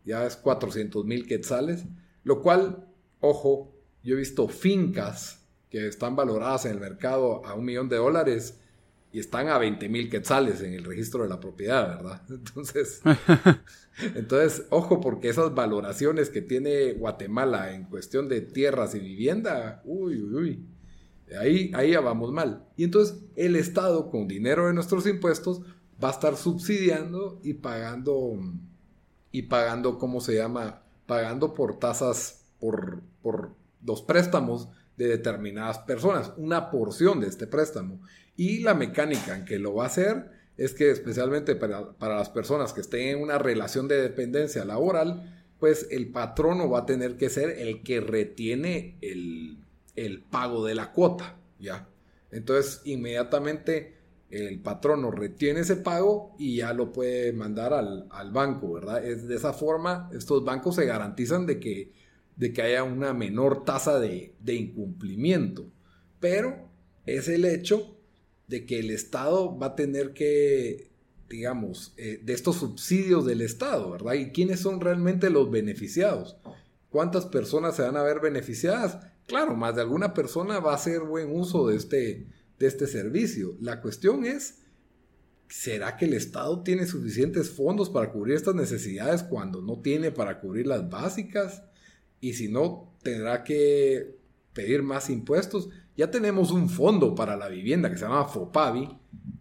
[0.05, 1.85] ya es 400 mil quetzales,
[2.23, 2.87] lo cual,
[3.19, 7.97] ojo, yo he visto fincas que están valoradas en el mercado a un millón de
[7.97, 8.59] dólares
[9.13, 12.21] y están a 20 mil quetzales en el registro de la propiedad, ¿verdad?
[12.29, 13.01] Entonces,
[14.15, 20.21] entonces, ojo, porque esas valoraciones que tiene Guatemala en cuestión de tierras y vivienda, uy,
[20.21, 20.65] uy, uy,
[21.37, 22.65] ahí, ahí ya vamos mal.
[22.77, 25.61] Y entonces el Estado, con dinero de nuestros impuestos,
[26.01, 28.39] va a estar subsidiando y pagando,
[29.31, 30.83] y pagando, ¿cómo se llama?
[31.05, 38.01] Pagando por tasas, por, por los préstamos de determinadas personas, una porción de este préstamo.
[38.35, 42.73] Y la mecánica en que lo va a hacer es que especialmente para, las personas
[42.73, 47.29] que estén en una relación de dependencia laboral, pues el patrono va a tener que
[47.29, 49.57] ser el que retiene el,
[50.29, 51.87] pago de la cuota, ¿ya?
[52.31, 53.97] Entonces, inmediatamente
[54.29, 59.03] el patrono retiene ese pago y ya lo puede mandar al, banco, ¿verdad?
[59.03, 61.91] Es de esa forma, estos bancos se garantizan de que,
[62.41, 65.71] de que haya una menor tasa de, incumplimiento.
[66.19, 66.71] Pero
[67.05, 67.95] es el hecho
[68.47, 70.89] de que el Estado va a tener que,
[71.29, 74.13] digamos, eh, de estos subsidios del Estado, ¿verdad?
[74.15, 76.37] ¿Y quiénes son realmente los beneficiados?
[76.89, 78.97] ¿Cuántas personas se van a ver beneficiadas?
[79.27, 82.25] Claro, más de alguna persona va a hacer buen uso de este,
[82.57, 83.55] de este servicio.
[83.59, 84.63] La cuestión es,
[85.47, 90.39] ¿será que el Estado tiene suficientes fondos para cubrir estas necesidades cuando no tiene para
[90.39, 91.65] cubrir las básicas?
[92.21, 94.15] Y si no, tendrá que
[94.53, 95.69] pedir más impuestos.
[95.97, 98.87] Ya tenemos un fondo para la vivienda que se llama FOPAVI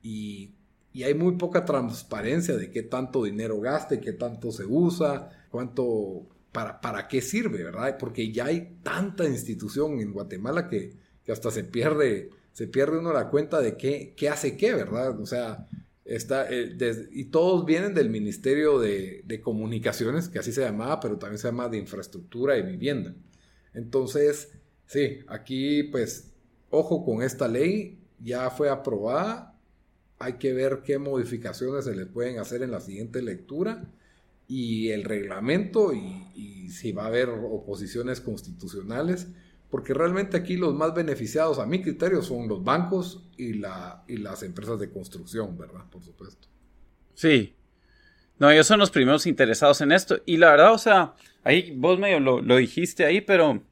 [0.03, 0.55] y,
[0.93, 6.27] y hay muy poca transparencia de qué tanto dinero gaste, qué tanto se usa, cuánto,
[6.51, 7.97] para, para qué sirve, ¿verdad?
[7.99, 13.13] Porque ya hay tanta institución en Guatemala que, que hasta se pierde se pierde uno
[13.13, 15.19] la cuenta de qué, qué hace qué, ¿verdad?
[15.21, 15.67] O sea,
[16.05, 16.77] está, eh,
[17.13, 21.69] y todos vienen del Ministerio de, Comunicaciones, que así se llamaba, pero también se llama
[21.69, 23.15] de Infraestructura y Vivienda.
[23.75, 24.53] Entonces,
[24.87, 26.33] sí, aquí pues,
[26.71, 29.59] ojo con esta ley, ya fue aprobada,
[30.19, 33.91] hay que ver qué modificaciones se le pueden hacer en la siguiente lectura
[34.47, 39.29] y el reglamento y si va a haber oposiciones constitucionales
[39.71, 44.17] porque realmente aquí los más beneficiados a mi criterio son los bancos y, la, y
[44.17, 45.85] las empresas de construcción, ¿verdad?
[45.91, 46.49] Por supuesto.
[47.15, 47.55] Sí.
[48.39, 50.21] No, ellos son los primeros interesados en esto.
[50.27, 53.63] Y la verdad, o sea, ahí vos medio lo, lo dijiste ahí, pero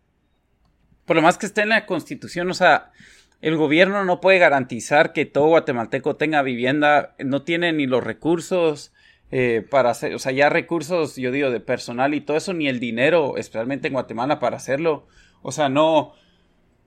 [1.05, 2.93] por lo más que esté en la constitución, o sea,
[3.41, 8.93] el gobierno no puede garantizar que todo guatemalteco tenga vivienda, no tiene ni los recursos
[9.31, 12.69] eh, para hacer, o sea, ya recursos, yo digo, de personal y todo eso, ni
[12.69, 15.07] el dinero, especialmente en Guatemala, para hacerlo.
[15.43, 16.15] O sea, no,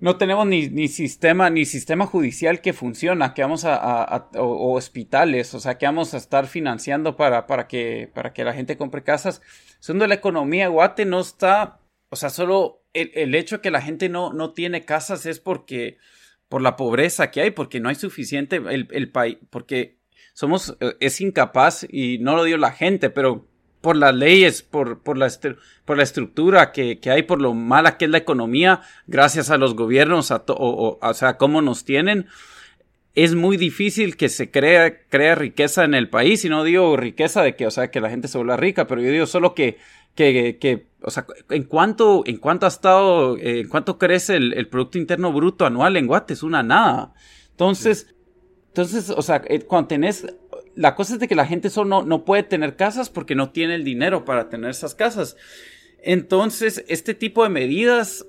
[0.02, 5.60] no tenemos ni, sistema, ni sistema judicial que funciona, que vamos a, o, hospitales, o
[5.60, 9.44] sea, que vamos a estar financiando para, para, que, para que la gente compre casas.
[9.80, 13.82] Siendo la economía Guate no está, o sea, solo el, el hecho de que la
[13.82, 15.98] gente no, no tiene casas es porque,
[16.50, 20.00] por la pobreza que hay, porque no hay suficiente, el, el país, porque
[20.34, 23.51] somos, eh, es incapaz, y no lo dio la gente, pero
[23.82, 25.30] por las leyes, por, por, la,
[25.86, 29.58] por la estructura que, que, hay, por lo mala que es la economía, gracias a
[29.58, 32.28] los gobiernos, a o, o, sea, cómo nos tienen,
[33.16, 37.42] es muy difícil que se crea, crea riqueza en el país, y no digo riqueza
[37.42, 39.78] de que, o sea, que la gente se vuelva rica, pero yo digo solo que,
[40.16, 44.54] que, que o sea, en cuánto, en cuánto ha estado, eh, en cuánto crece el,
[44.54, 47.14] el, Producto Interno Bruto anual en Guate, es una nada.
[47.50, 48.14] Entonces,
[48.68, 50.26] entonces, o sea, eh, cuando tenés
[50.76, 53.76] la cosa es de que la gente solo no, puede tener casas porque no tiene
[53.76, 55.36] el dinero para tener esas casas.
[56.04, 58.26] Entonces, este tipo de medidas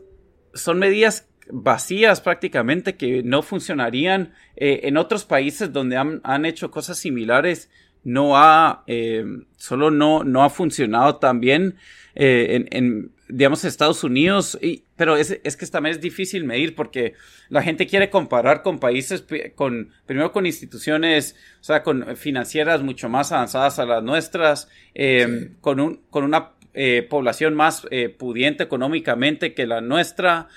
[0.55, 6.99] son medidas vacías prácticamente que no funcionarían eh, en otros países donde han, hecho cosas
[6.99, 7.69] similares
[8.05, 9.25] no ha eh,
[9.57, 11.77] solo no, no ha funcionado tan bien
[12.15, 17.15] eh, en, digamos, Estados Unidos, y, pero es, es, que también es difícil medir porque
[17.49, 23.09] la gente quiere comparar con países, con, primero con instituciones, o sea, con financieras mucho
[23.09, 28.65] más avanzadas a las nuestras, eh, con, un, con una eh, población más eh, pudiente
[28.65, 30.49] económicamente que la nuestra.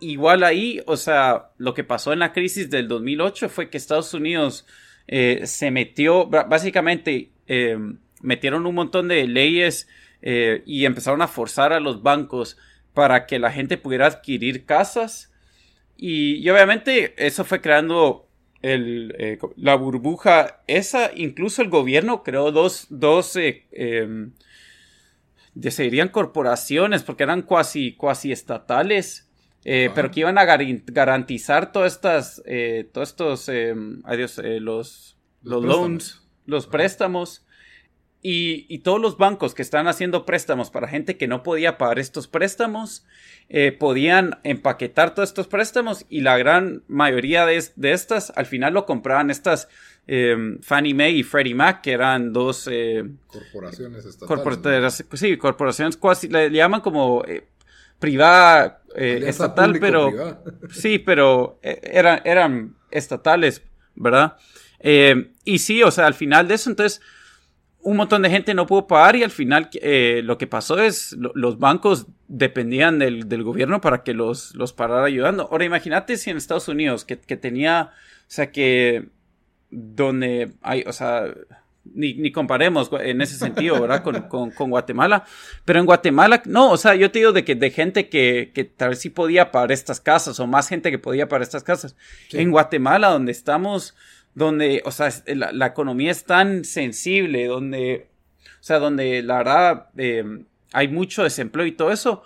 [0.00, 4.14] igual ahí, o sea, lo que pasó en la crisis del 2008 fue que Estados
[4.14, 4.66] Unidos
[5.06, 7.30] se metió, básicamente,
[8.22, 9.88] metieron un montón de leyes
[10.22, 12.58] eh, y empezaron a forzar a los bancos
[12.94, 15.32] para que la gente pudiera adquirir casas.
[15.96, 16.48] Y, y
[17.16, 18.28] eso fue creando
[18.62, 21.10] el, eh, la burbuja esa.
[21.14, 24.32] Incluso el gobierno creó dos, dos eh, em,
[25.68, 29.26] serían corporaciones porque eran cuasi, cuasi estatales.
[29.62, 32.42] pero que iban a garantizar todas estas,
[32.92, 37.44] todos estos, em, adiós, los, los, loans, los préstamos
[38.22, 42.28] y, todos los bancos que están haciendo préstamos para gente que no podía pagar estos
[42.28, 43.04] préstamos,
[43.48, 48.84] eh, podían empaquetar todos estos préstamos y la gran mayoría de, estas al final lo
[48.84, 49.68] compraban estas
[50.06, 55.04] eh, Fannie Mae y Freddie Mac, que eran dos eh, corporaciones estatales.
[55.14, 57.24] Sí, corporaciones cuasi, le, llaman como
[57.98, 63.62] privada estatal, pero sí, pero eran, eran estatales,
[63.94, 64.36] ¿verdad?
[65.44, 67.02] y sí, o sea, al final de eso, entonces
[67.82, 71.16] un montón de gente no pudo pagar y al final eh, lo que pasó es
[71.18, 75.48] los bancos dependían del, gobierno para que los, los parara ayudando.
[75.50, 79.08] Ahora imagínate si en Estados Unidos que, tenía, o sea, que
[79.70, 81.24] donde hay, o sea,
[81.84, 84.02] ni, ni, comparemos en ese sentido, ¿verdad?
[84.02, 85.24] Con, con, con, Guatemala.
[85.64, 88.64] Pero en Guatemala, no, o sea, yo te digo de que de gente que, que
[88.64, 91.96] tal vez sí podía pagar estas casas, o más gente que podía pagar estas casas.
[92.32, 93.96] En Guatemala, donde estamos,
[94.34, 98.08] donde, o sea, la, la, economía es tan sensible, donde,
[98.60, 102.22] o sea, donde la verdad eh, hay mucho desempleo y todo eso.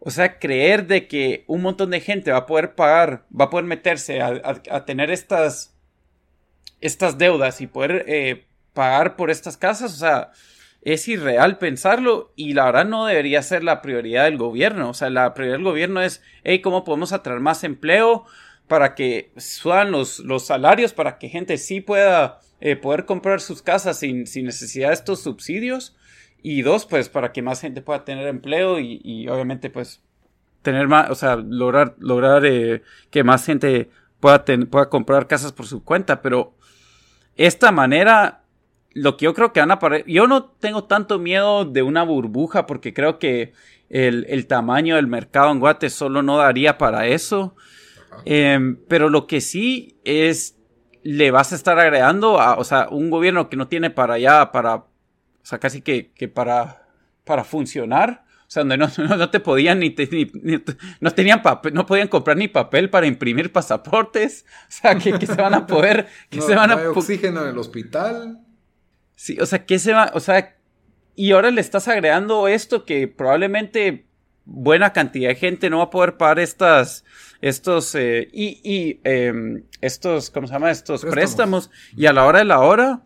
[0.00, 3.50] O sea, creer de que un montón de gente va a poder pagar, va a
[3.50, 5.74] poder meterse a, a, tener estas,
[6.80, 10.30] estas deudas y poder eh, pagar por estas casas, o sea,
[10.82, 14.90] es irreal pensarlo y la verdad no debería ser la prioridad del gobierno.
[14.90, 18.24] O sea, la prioridad del gobierno es, hey, ¿cómo podemos atraer más empleo
[18.68, 23.62] para que suban los, los salarios, para que gente sí pueda eh, poder comprar sus
[23.62, 25.96] casas sin, sin necesidad de estos subsidios?
[26.42, 30.02] Y dos, pues para que más gente pueda tener empleo y, obviamente pues
[30.62, 35.66] tener más, o sea, lograr, lograr eh, que más gente pueda, pueda comprar casas por
[35.66, 36.20] su cuenta.
[36.22, 36.54] Pero
[37.36, 38.42] esta manera,
[38.92, 42.02] lo que yo creo que van a parar, yo no tengo tanto miedo de una
[42.02, 43.52] burbuja porque creo que
[43.88, 47.54] el, el tamaño del mercado en Guate solo no daría para eso.
[48.24, 50.56] Em, pero lo que sí es,
[51.02, 54.52] le vas a estar agregando a, o sea, un gobierno que no tiene para allá,
[54.52, 54.84] para
[55.48, 56.86] o sea, casi que, que para,
[57.24, 58.26] para funcionar.
[58.42, 59.94] O sea, donde no, no, te podían ni,
[61.00, 64.44] no tenían papel, no podían comprar ni papel para imprimir pasaportes.
[64.68, 66.74] O sea, que, que se van a poder, que se van a.
[66.74, 68.40] Hay oxígeno en el hospital.
[69.14, 70.54] Sí, o sea, que se va, o sea,
[71.16, 74.06] y ahora le estás agregando esto que probablemente
[74.48, 77.04] buena cantidad de gente no va a poder pagar estas,
[77.42, 80.70] estos, eh, y, y em, estos, ¿cómo se llama?
[80.70, 81.70] Estos préstamos.
[81.96, 83.02] Y a la hora de la hora,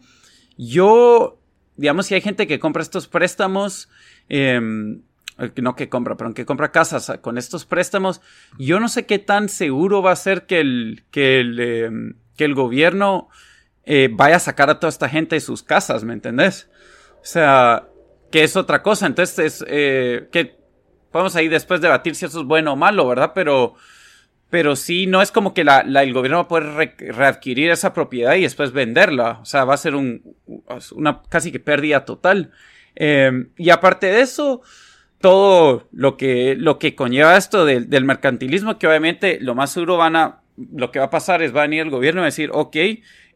[0.57, 1.43] yo
[1.77, 3.89] digamos, si hay gente que compra estos préstamos,
[4.29, 5.03] em,
[5.57, 8.21] no que compra, pero que compra casas con estos préstamos,
[8.59, 12.45] yo no sé qué tan seguro va a ser que el, que el, em, que
[12.45, 13.29] el gobierno
[13.85, 16.71] eh, vaya a sacar a toda esta gente de sus casas, ¿me entendés?
[17.15, 17.89] O sea,
[18.31, 19.07] que es otra cosa.
[19.07, 20.62] Entonces, eh, que
[21.13, 23.33] podemos ahí después debatir si eso es bueno o malo, ¿verdad?
[23.35, 23.77] Pero
[24.53, 28.35] pero sí, no es como que la, el gobierno va a poder readquirir esa propiedad
[28.35, 29.39] y después venderla.
[29.41, 30.37] O sea, va a ser un,
[30.95, 32.51] una casi que pérdida total.
[32.95, 34.61] Em, y aparte de eso,
[35.23, 40.17] todo lo que, lo que conlleva esto del, mercantilismo, que obviamente lo más seguro van
[40.17, 42.77] a, lo que va a pasar es va a venir el gobierno a decir, ok,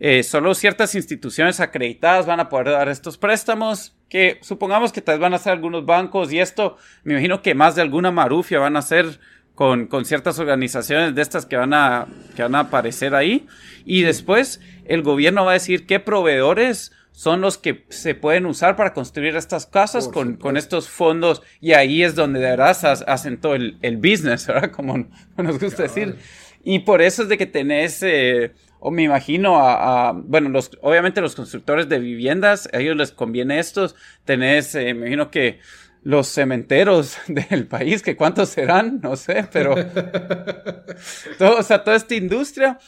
[0.00, 5.14] eh, solo ciertas instituciones acreditadas van a poder dar estos préstamos, que supongamos que tal
[5.14, 8.58] vez van a ser algunos bancos y esto, me imagino que más de alguna marufia
[8.58, 9.18] van a ser
[9.54, 13.46] con, con, ciertas organizaciones de estas que van, a, que van a aparecer ahí.
[13.84, 18.76] Y después el gobierno va a decir qué proveedores son los que se pueden usar
[18.76, 21.42] para construir estas casas con, con, estos fondos.
[21.62, 24.70] Y ahí es donde de verdad hacen todo el, el business, ¿verdad?
[24.70, 26.16] Como nos gusta decir.
[26.62, 31.20] Y por eso es de que tenés, eh, o me imagino, a, bueno, los, obviamente
[31.20, 33.96] los constructores de viviendas, a ellos les conviene estos.
[34.24, 35.60] Tenés, eh, me imagino que
[36.02, 39.74] los cementeros del país, que cuántos serán, no sé, pero
[41.38, 42.78] todo, o sea, toda esta industria,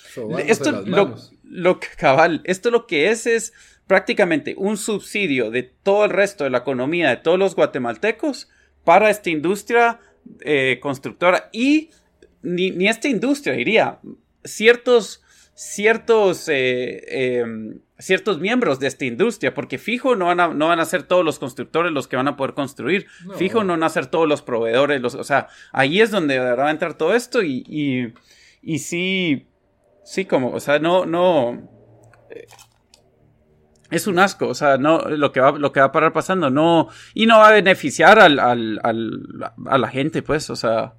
[0.47, 3.53] esto lo, lo, cabal, esto lo que es es
[3.89, 8.49] prácticamente un subsidio de todo el resto de la economía de todos los guatemaltecos
[8.85, 9.99] para esta industria
[10.41, 11.91] eh, constructora y
[12.43, 13.99] ni, ni, esta industria diría
[14.45, 15.25] ciertos
[15.59, 20.79] ciertos eh, em, ciertos miembros de esta industria, porque fijo no van a, no van
[20.79, 23.89] a ser todos los constructores los que van a poder construir, fijo no van a
[23.89, 27.43] ser todos los proveedores, los, o sea, ahí es donde va a entrar todo esto
[27.43, 28.15] y, y,
[28.63, 29.49] y sí,
[30.05, 31.69] sí, como, o sea, no, no,
[32.31, 32.47] eh,
[33.91, 36.51] es un asco, o sea, no, lo que va, lo que va a parar pasando,
[36.51, 40.95] no, y no va a beneficiar al, al, al, a la gente, pues, o sea,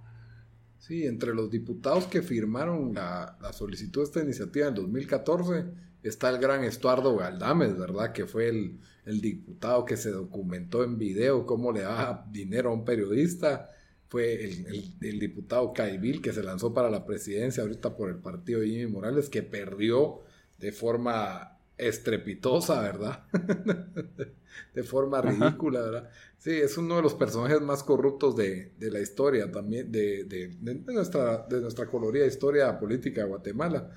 [0.89, 5.65] Sí, entre los diputados que firmaron la, la solicitud de esta iniciativa en 2014
[6.01, 8.11] está el gran Estuardo Galdames, ¿verdad?
[8.11, 8.79] Que fue el,
[9.21, 13.69] diputado que se documentó en video cómo le daba dinero a un periodista.
[14.07, 18.69] Fue el, diputado Caibil que se lanzó para la presidencia ahorita por el partido de
[18.69, 20.21] Jimmy Morales, que perdió
[20.57, 23.23] de forma estrepitosa, ¿verdad?
[24.75, 26.09] de forma ridícula, ¿verdad?
[26.37, 30.55] Sí, es uno de los personajes más corruptos de, la historia también, de,
[30.87, 33.91] nuestra, de nuestra colorida historia política de Guatemala.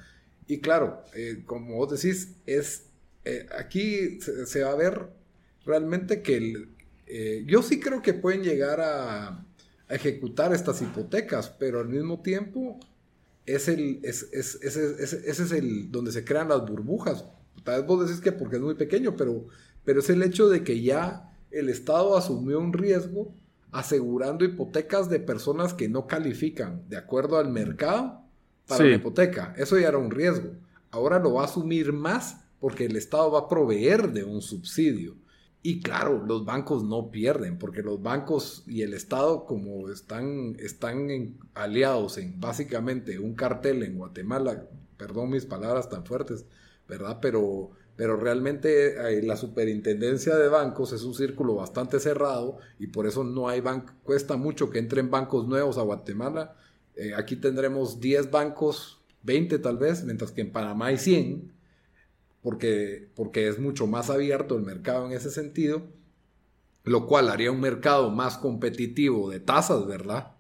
[0.46, 2.86] Y claro, eh, como vos decís, es
[3.24, 5.08] eh, aquí se, va a ver
[5.64, 6.68] realmente que el,
[7.06, 9.46] eh, yo sí creo que pueden llegar a,
[9.88, 12.80] ejecutar estas hipotecas, pero al mismo tiempo
[13.44, 17.26] es el, es, es, ese es el donde se crean las burbujas.
[17.64, 19.46] Tal vez vos decís que porque es muy pequeño, pero,
[19.84, 23.34] pero es el hecho de que ya el Estado asumió un riesgo
[23.70, 28.22] asegurando hipotecas de personas que no califican de acuerdo al mercado
[28.66, 29.54] para la hipoteca.
[29.56, 30.50] Eso ya era un riesgo.
[30.90, 35.16] Ahora lo va a asumir más porque el Estado va a proveer de un subsidio.
[35.62, 41.38] Y claro, los bancos no pierden, porque los bancos y el Estado, como están, están
[41.54, 46.46] aliados en básicamente un cartel en Guatemala, perdón mis palabras tan fuertes,
[46.92, 47.18] ¿verdad?
[47.20, 53.06] Pero, pero realmente eh, la superintendencia de bancos es un círculo bastante cerrado y por
[53.06, 56.56] eso no hay banco, cuesta mucho que entren bancos nuevos a Guatemala.
[56.96, 61.52] Eh, aquí tendremos 10 bancos, 20 tal vez, mientras que en Panamá hay 100
[62.42, 65.82] porque, porque es mucho más abierto el mercado en ese sentido,
[66.84, 70.32] lo cual haría un mercado más competitivo de tasas, ¿verdad?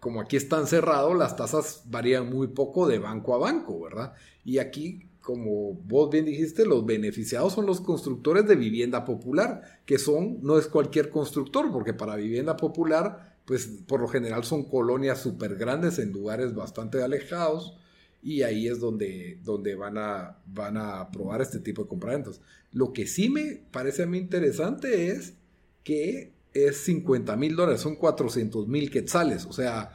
[0.00, 4.14] Como aquí están cerrados, las tasas varían muy poco de banco a banco, ¿verdad?
[4.44, 9.98] Y aquí, como vos bien dijiste, los beneficiados son los constructores de vivienda popular, que
[9.98, 15.20] son, no es cualquier constructor, porque para vivienda popular, pues por lo general son colonias
[15.20, 17.76] súper grandes en lugares bastante alejados,
[18.22, 22.40] y ahí es donde, donde van, a, van a probar este tipo de compraventas.
[22.70, 25.34] Lo que sí me parece a mí interesante es
[25.82, 29.44] que es 50 mil dólares, son 400 mil quetzales.
[29.46, 29.90] O sea,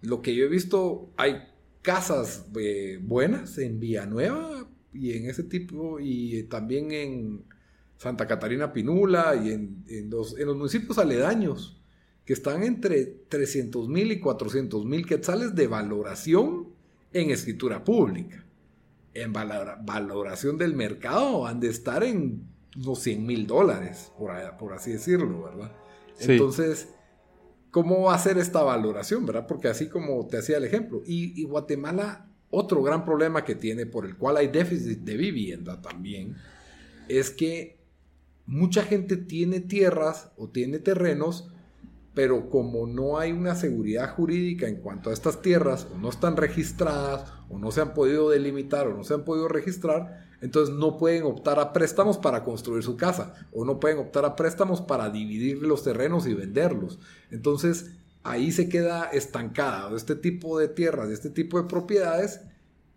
[0.00, 1.42] lo que yo he visto, hay
[1.82, 7.44] casas eh, buenas en Villanueva y en ese tipo, y también en
[7.96, 11.80] Santa Catarina Pinula y en, en, los, en los municipios aledaños,
[12.24, 16.68] que están entre 300 mil y 400 mil quetzales de valoración
[17.12, 18.44] en escritura pública.
[19.12, 24.92] En valoración del mercado han de estar en unos 100 mil dólares, por, por, así
[24.92, 25.72] decirlo, ¿verdad?
[26.20, 26.88] Entonces,
[27.70, 29.46] ¿cómo va a ser esta valoración, verdad?
[29.48, 33.86] Porque así como te hacía el ejemplo, y, y Guatemala, otro gran problema que tiene,
[33.86, 36.36] por el cual hay déficit de vivienda también,
[37.08, 37.78] es que
[38.46, 41.50] mucha gente tiene tierras o tiene terrenos
[42.14, 46.36] pero como no hay una seguridad jurídica en cuanto a estas tierras, o no están
[46.36, 50.96] registradas, o no se han podido delimitar, o no se han podido registrar, entonces no
[50.96, 55.10] pueden optar a préstamos para construir su casa, o no pueden optar a préstamos para
[55.10, 56.98] dividir los terrenos y venderlos.
[57.30, 57.92] Entonces
[58.22, 62.42] ahí se queda estancada este tipo de tierras, de este tipo de propiedades,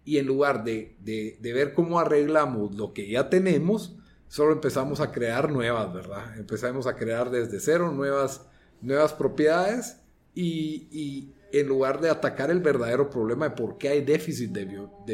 [0.05, 3.95] y en lugar de, de ver cómo arreglamos lo que ya tenemos,
[4.27, 6.37] solo empezamos a crear nuevas, ¿verdad?
[6.37, 8.47] Empezamos a crear desde cero nuevas
[8.83, 9.99] nuevas propiedades
[10.35, 14.65] y, en lugar de atacar el verdadero problema de por qué hay déficit de,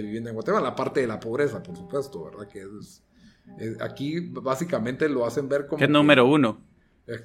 [0.01, 2.47] vivienda en Guatemala, la parte de la pobreza, por supuesto, ¿verdad?
[2.47, 3.03] Que es,
[3.81, 5.77] aquí básicamente lo hacen ver como...
[5.79, 6.61] Que es número uno.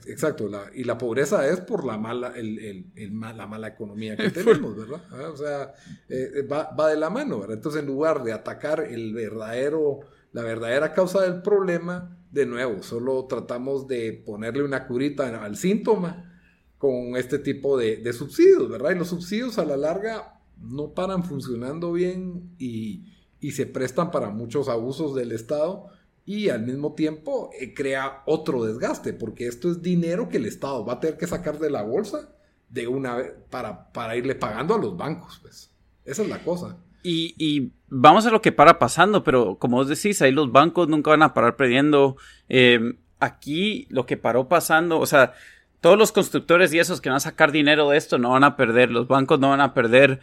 [0.07, 5.03] Exacto, y la pobreza es por la mala, el, la mala economía que tenemos, ¿verdad?
[5.11, 5.74] Ah, o sea,
[6.09, 7.57] eh, eh, va, va, de la mano, ¿verdad?
[7.57, 10.01] Entonces, en lugar de atacar el verdadero,
[10.32, 16.32] la verdadera causa del problema, de nuevo, solo tratamos de ponerle una curita al síntoma
[16.78, 18.91] con este tipo de, subsidios, ¿verdad?
[18.91, 23.11] Y los subsidios a la larga no paran funcionando bien y,
[23.53, 25.89] se prestan para muchos abusos del Estado
[26.27, 30.85] y al mismo tiempo eh, crea otro desgaste, porque esto es dinero que el Estado
[30.85, 32.31] va a tener que sacar de la bolsa
[32.68, 33.18] de una
[33.51, 35.70] para, para irle pagando a los bancos, pues.
[36.05, 36.77] Esa es la cosa.
[37.03, 41.11] Y, vamos a lo que para pasando, pero como vos decís, ahí los bancos nunca
[41.11, 42.16] van a parar perdiendo.
[42.49, 45.35] Eh, aquí lo que paró pasando, o sea,
[45.81, 48.57] todos los constructores y esos que van a sacar dinero de esto no van a
[48.57, 50.20] perder, los bancos no van a perder.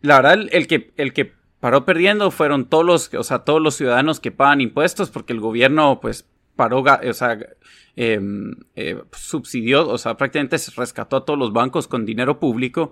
[0.00, 3.76] La verdad, el que, el que paró perdiendo fueron todos los, o sea, todos los
[3.76, 7.38] ciudadanos que pagan impuestos porque el gobierno, pues, paró, o sea,
[7.94, 12.90] em, eh, subsidió, o sea, prácticamente se rescató a todos los bancos con dinero público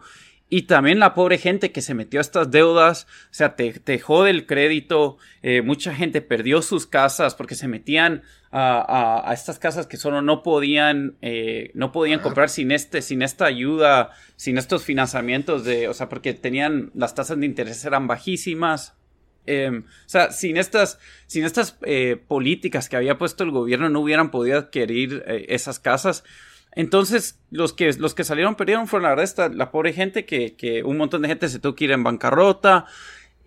[0.53, 4.01] y también la pobre gente que se metió a estas deudas, o sea, te, te
[4.01, 9.61] jode el crédito, eh, mucha gente perdió sus casas porque se metían a, a, estas
[9.61, 14.59] casas que solo no podían, eh, no podían comprar sin este, sin esta ayuda, sin
[14.59, 18.97] estos financiamientos de, o sea, porque tenían, las tasas de interés eran bajísimas.
[19.47, 20.99] Em, o sea, sin estas,
[21.29, 26.25] sin estas eh, políticas que había puesto el gobierno no hubieran podido adquirir esas casas.
[26.73, 30.83] Entonces, los que, los que salieron perdieron fueron la verdad la pobre gente que, que
[30.83, 32.87] un montón de gente se tuvo que ir en bancarrota.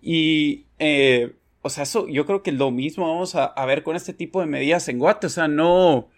[0.02, 4.12] Y, eh, o sea, eso yo creo que lo mismo vamos a, ver con este
[4.12, 5.28] tipo de medidas en Guate.
[5.28, 6.10] O sea, no,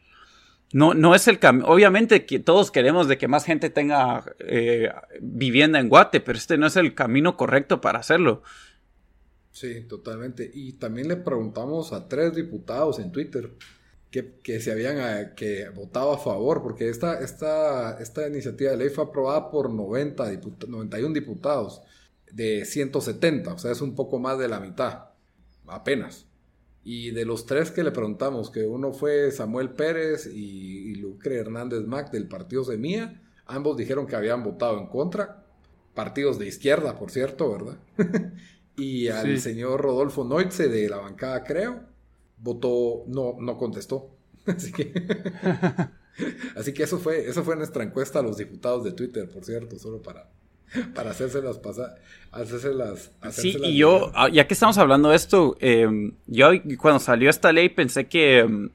[0.72, 1.68] no, no es el camino.
[1.68, 4.90] Obviamente que todos queremos de que más gente tenga eh,
[5.20, 8.42] vivienda en Guate, pero este no es el camino correcto para hacerlo.
[9.52, 10.50] Sí, totalmente.
[10.52, 13.52] Y también le preguntamos a tres diputados en Twitter
[14.42, 18.88] que, se habían eh, que votado a favor, porque esta, esta, esta iniciativa de ley
[18.88, 20.24] fue aprobada por 90
[20.68, 21.82] 91 diputados
[22.32, 25.10] de 170, o sea, es un poco más de la mitad,
[25.66, 26.26] apenas.
[26.84, 31.82] Y de los tres que le preguntamos, que uno fue Samuel Pérez y, Lucre Hernández
[31.84, 35.44] Mac del partido Semilla, ambos dijeron que habían votado en contra,
[35.94, 37.78] partidos de izquierda, por cierto, ¿verdad?
[38.76, 41.95] y al señor Rodolfo Noitze de la bancada, creo,
[42.38, 44.10] votó, no, no contestó.
[44.46, 44.92] Así que,
[46.56, 49.76] así que eso fue, eso fue nuestra encuesta a los diputados de Twitter, por cierto,
[49.76, 50.30] solo para,
[50.94, 51.96] para hacérselas pasar,
[52.30, 57.28] hacérselas, Sí, y yo, ah, ya que estamos hablando de esto, em, yo cuando salió
[57.28, 58.70] esta ley pensé que, em,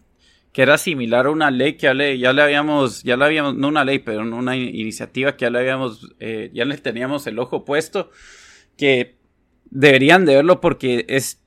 [0.51, 3.55] que era similar a una ley que ya le, ya le habíamos, ya le habíamos,
[3.55, 7.39] no una ley, pero una iniciativa que ya le habíamos, eh, ya le teníamos el
[7.39, 8.11] ojo puesto,
[8.77, 9.15] que
[9.69, 11.41] deberían de verlo porque es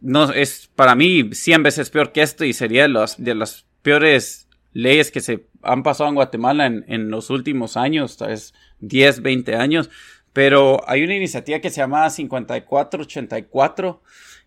[0.00, 3.66] no es para mí 100 veces peor que esto y sería de, los, de las
[3.82, 9.22] peores leyes que se han pasado en Guatemala en, los últimos años, tal vez 10,
[9.22, 9.90] 20 años.
[10.32, 14.02] Pero hay una iniciativa que se llama 5484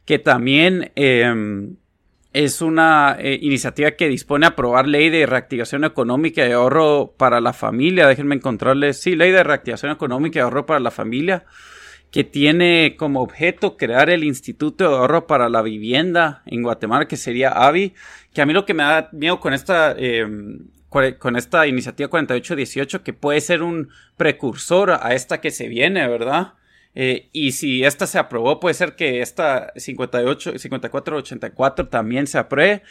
[0.05, 1.75] que también em,
[2.33, 7.41] es una eh, iniciativa que dispone a aprobar ley de reactivación económica y ahorro para
[7.41, 8.07] la familia.
[8.07, 9.01] Déjenme encontrarles.
[9.01, 11.45] Sí, ley de reactivación económica y ahorro para la familia
[12.11, 17.15] que tiene como objeto crear el Instituto de Ahorro para la Vivienda en Guatemala, que
[17.15, 17.93] sería AVI,
[18.33, 20.27] que a mí lo que me da miedo con esta, eh,
[20.89, 26.53] con esta iniciativa 4818, que puede ser un precursor a esta que se viene, ¿verdad?
[26.95, 32.83] Eh, y si esta se aprobó, puede ser que esta 58, 5484 también se apruebe,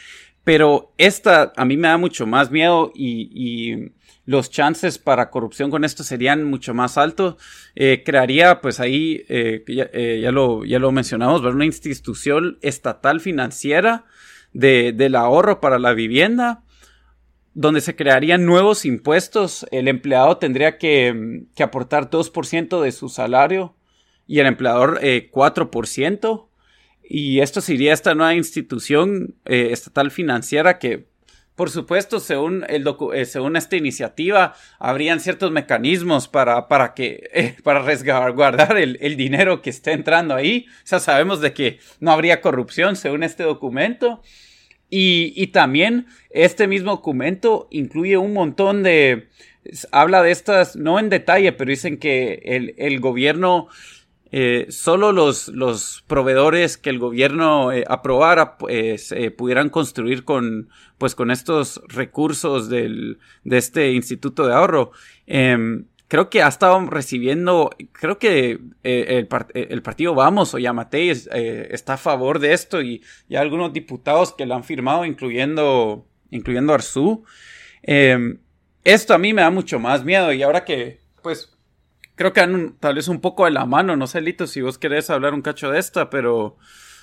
[0.43, 3.91] pero esta a mí me da mucho más miedo y
[4.25, 7.35] los chances para corrupción con esto serían mucho más altos.
[7.75, 14.05] Eh, crearía, pues ahí, eh, eh, ya, lo, ya lo mencionamos, una institución estatal financiera
[14.53, 16.63] de, del ahorro para la vivienda,
[17.53, 19.65] donde se crearían nuevos impuestos.
[19.71, 23.75] El empleado tendría que, que aportar 2% de su salario
[24.27, 26.47] y el empleador 4%.
[27.03, 31.10] Y esto sería esta nueva institución estatal financiera que
[31.55, 37.81] por supuesto, según, el eh, esta iniciativa, habrían ciertos mecanismos para, para, que, eh, para
[37.81, 40.65] resguardar el, el, dinero que está entrando ahí.
[40.69, 44.21] O sea, sabemos de que no habría corrupción según este documento.
[44.89, 49.27] Y, y también este mismo documento incluye un montón de...
[49.91, 53.67] Habla de estas, no en detalle, pero dicen que el, el gobierno
[54.33, 60.69] eh, solo los, los, proveedores que el gobierno eh, aprobara pues, eh, pudieran construir con,
[60.97, 64.91] pues, con estos recursos del, de este instituto de ahorro.
[65.27, 71.93] Em, creo que ha estado recibiendo, creo que el, el, partido Vamos o Yamatei está
[71.93, 76.73] a favor de esto y, y, hay algunos diputados que lo han firmado, incluyendo, incluyendo
[76.73, 77.25] Arzú.
[77.83, 78.39] Em,
[78.85, 81.57] esto a mí me da mucho más miedo y ahora que, pues,
[82.21, 84.77] creo que han tal vez un poco de la mano, no sé, Lito, si vos
[84.77, 86.55] querés hablar un cacho de esta, pero...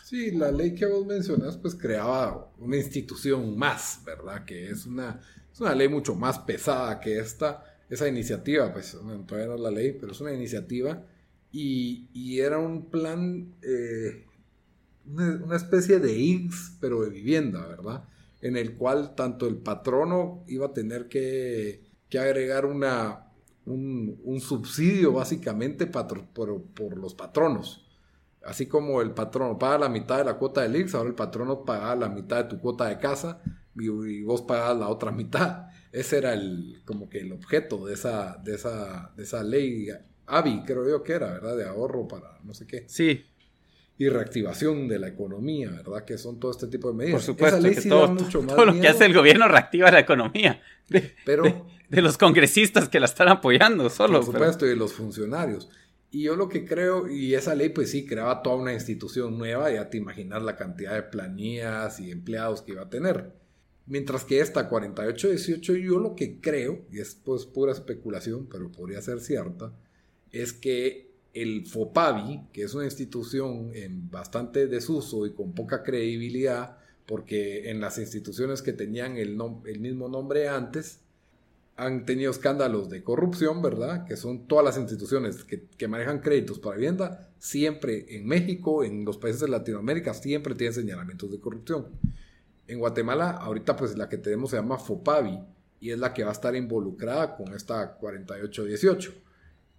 [0.05, 4.45] Sí, la ley que vos mencionás, pues creaba una institución más, ¿verdad?
[4.45, 5.21] Que es una,
[5.53, 8.97] es una ley mucho más pesada que esta, esa iniciativa, pues
[9.27, 11.05] todavía no es la ley, pero es una iniciativa
[11.51, 14.25] y, y era un plan, eh,
[15.05, 18.05] una, especie de INS, pero de vivienda, ¿verdad?
[18.41, 23.28] En el cual tanto el patrono iba a tener que, que agregar una,
[23.69, 27.85] un, subsidio básicamente por, los patronos.
[28.45, 31.65] Así como el patrono paga la mitad de la cuota del IX, ahora el patrono
[31.65, 33.43] paga la mitad de tu cuota de casa
[33.77, 35.67] y, vos pagas la otra mitad.
[35.93, 39.89] Ese era el, como que el objeto de esa, de esa, de esa ley
[40.27, 41.57] AVI, creo yo que era, ¿verdad?
[41.57, 42.85] De ahorro para no sé qué.
[42.87, 43.25] Sí.
[44.01, 46.05] Y reactivación de la economía, ¿verdad?
[46.05, 47.15] Que son todo este tipo de medidas.
[47.15, 48.17] Por supuesto, que todo,
[48.47, 50.63] todo lo que hace el gobierno reactiva la economía.
[51.25, 51.55] pero de
[51.91, 54.21] los congresistas que la están apoyando solo.
[54.21, 55.69] Por supuesto, y de los funcionarios.
[56.11, 59.71] Y yo lo que creo, y esa ley pues sí creaba toda una institución nueva,
[59.71, 63.33] ya te imaginas la cantidad de planillas y empleados que iba a tener.
[63.87, 69.03] Mientras que esta 4818 yo lo que creo, y es pues pura especulación, pero podría
[69.03, 69.73] ser cierta,
[70.31, 76.79] es que el FOPAVI, que es una institución en bastante desuso y con poca credibilidad,
[77.07, 81.01] porque en las instituciones que tenían el, el mismo nombre antes,
[81.79, 84.05] han tenido escándalos de corrupción, ¿verdad?
[84.05, 89.17] Que son todas las instituciones que, manejan créditos para vivienda, siempre en México, en los
[89.17, 91.87] países de Latinoamérica, siempre tienen señalamientos de corrupción.
[92.67, 95.39] En Guatemala, ahorita pues la que tenemos se llama FOPAVI
[95.79, 99.15] y es la que va a estar involucrada con esta 4818.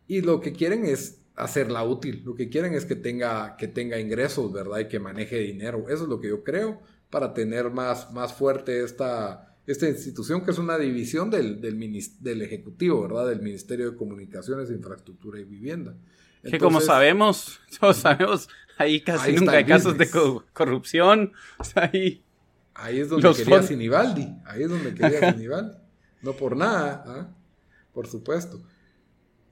[0.08, 4.00] Y lo que quieren es hacerla útil, lo que quieren es que tenga, que tenga
[4.00, 4.80] ingresos, ¿verdad?
[4.80, 5.90] Y que maneje dinero.
[5.90, 6.80] Eso es lo que yo creo
[7.10, 13.04] para tener más, más fuerte esta esta institución que es una división del, del, Ejecutivo,
[13.04, 13.28] ¿verdad?
[13.28, 15.96] Del Ministerio de Comunicaciones, Infraestructura y Vivienda.
[16.44, 20.10] que como sabemos, todos sabemos, ahí casi nunca hay casos de
[20.54, 21.34] corrupción.
[21.76, 22.24] ahí,
[22.74, 25.78] ahí es donde quería Sinibaldi, ahí es donde quería Sinibaldi.
[26.24, 27.36] No por nada, ¿ah?
[27.94, 28.60] por supuesto.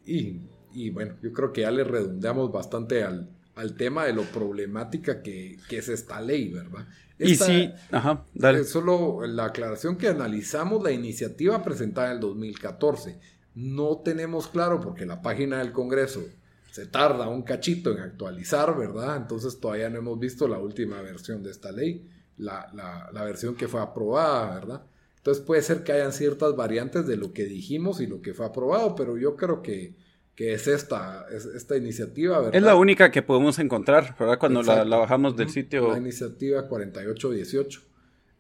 [0.04, 0.42] Y,
[0.74, 5.22] y, bueno, yo creo que ya le redondeamos bastante al, al tema de lo problemática
[5.22, 6.88] que, es esta ley, ¿verdad?
[7.20, 8.60] Y sí, ajá, dale.
[8.62, 13.20] Es solo la aclaración que analizamos la iniciativa presentada en el 2014.
[13.56, 16.24] No tenemos claro porque la página del Congreso
[16.72, 19.18] se tarda un cachito en actualizar, ¿verdad?
[19.18, 22.08] Entonces todavía no hemos visto la última versión de esta ley,
[22.38, 22.72] la,
[23.12, 24.84] la versión que fue aprobada, ¿verdad?
[25.28, 28.46] Entonces puede ser que hayan ciertas variantes de lo que dijimos y lo que fue
[28.46, 29.96] aprobado, pero yo creo que
[30.38, 32.56] que es esta, esta iniciativa, ¿verdad?
[32.56, 34.38] Es la única que podemos encontrar, ¿verdad?
[34.38, 35.92] Cuando la, bajamos del sitio.
[35.92, 37.82] La iniciativa 4818.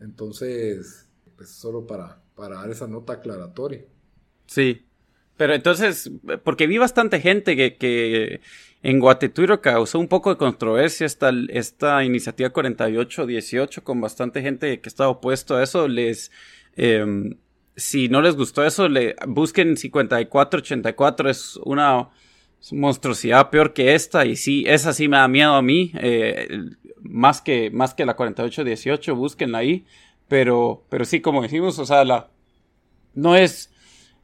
[0.01, 3.81] Entonces, pues solo para, para dar esa nota aclaratoria.
[4.45, 4.85] Sí.
[5.37, 6.11] Pero entonces,
[6.43, 8.41] porque vi bastante gente que, que
[8.83, 14.89] en Guateturo causó un poco de controversia esta, esta iniciativa 4818 con bastante gente que
[14.89, 15.87] estaba opuesto a eso.
[15.87, 16.31] Les,
[16.75, 17.33] eh,
[17.77, 22.09] si no les gustó eso, le busquen 5484, es una
[22.71, 26.47] monstruosidad peor que esta y sí, esa sí me da miedo a mí, eh,
[27.01, 29.85] más, que, más que la 4818, búsquenla ahí,
[30.27, 32.31] pero, pero sí, como decimos, o sea, la,
[33.13, 33.71] no es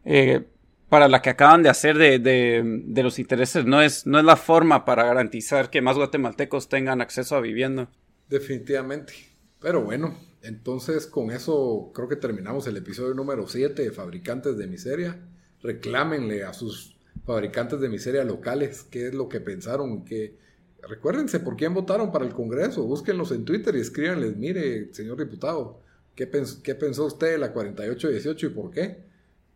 [0.03, 0.45] eh,
[0.89, 4.35] para la que acaban de hacer de, de, los intereses, no es, no es la
[4.35, 7.89] forma para garantizar que más guatemaltecos tengan acceso a vivienda.
[8.29, 9.13] Definitivamente,
[9.59, 14.67] pero bueno, entonces, con eso creo que terminamos el episodio número 7 de Fabricantes de
[14.67, 15.19] Miseria.
[15.61, 20.37] Reclámenle a sus fabricantes de miseria locales qué es lo que pensaron, que
[20.81, 25.79] recuérdense por quién votaron para el Congreso, búsquenlos en Twitter y escríbanles, mire, señor diputado,
[26.15, 29.05] ¿qué, pensó usted de la 4818 y por qué?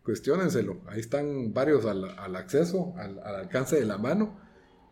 [0.02, 4.47] Cuestiónenselo, ahí están varios al, acceso, al alcance de la mano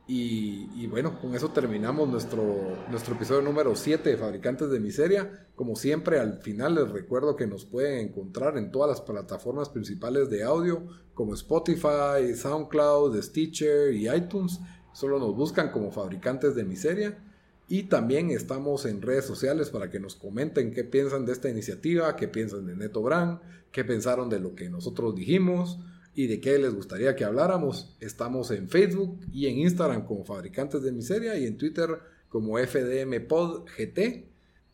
[0.08, 5.48] y, bueno, con eso terminamos nuestro, nuestro episodio número 7 de Fabricantes de Miseria.
[5.56, 10.30] Como siempre, al final les recuerdo que nos pueden encontrar en todas las plataformas principales
[10.30, 14.60] de audio, como Spotify, SoundCloud, Stitcher y iTunes.
[14.92, 17.18] Solo nos buscan como Fabricantes de Miseria.
[17.66, 22.14] Y también estamos en redes sociales para que nos comenten qué piensan de esta iniciativa,
[22.14, 23.40] qué piensan de Neto Brand,
[23.72, 25.80] qué pensaron de lo que nosotros dijimos
[26.16, 27.94] y de qué les gustaría que habláramos.
[28.00, 31.90] Estamos en Facebook y en Instagram como Fabricantes de Miseria y en Twitter
[32.30, 34.26] como FDM Pod GT,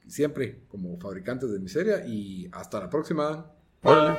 [0.07, 3.51] siempre como Fabricantes de Miseria y hasta la próxima.
[3.83, 4.19] Hola.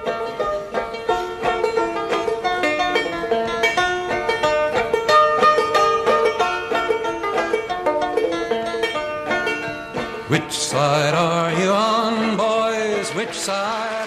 [10.30, 13.10] Which side are you on, boys?
[13.16, 14.03] Which side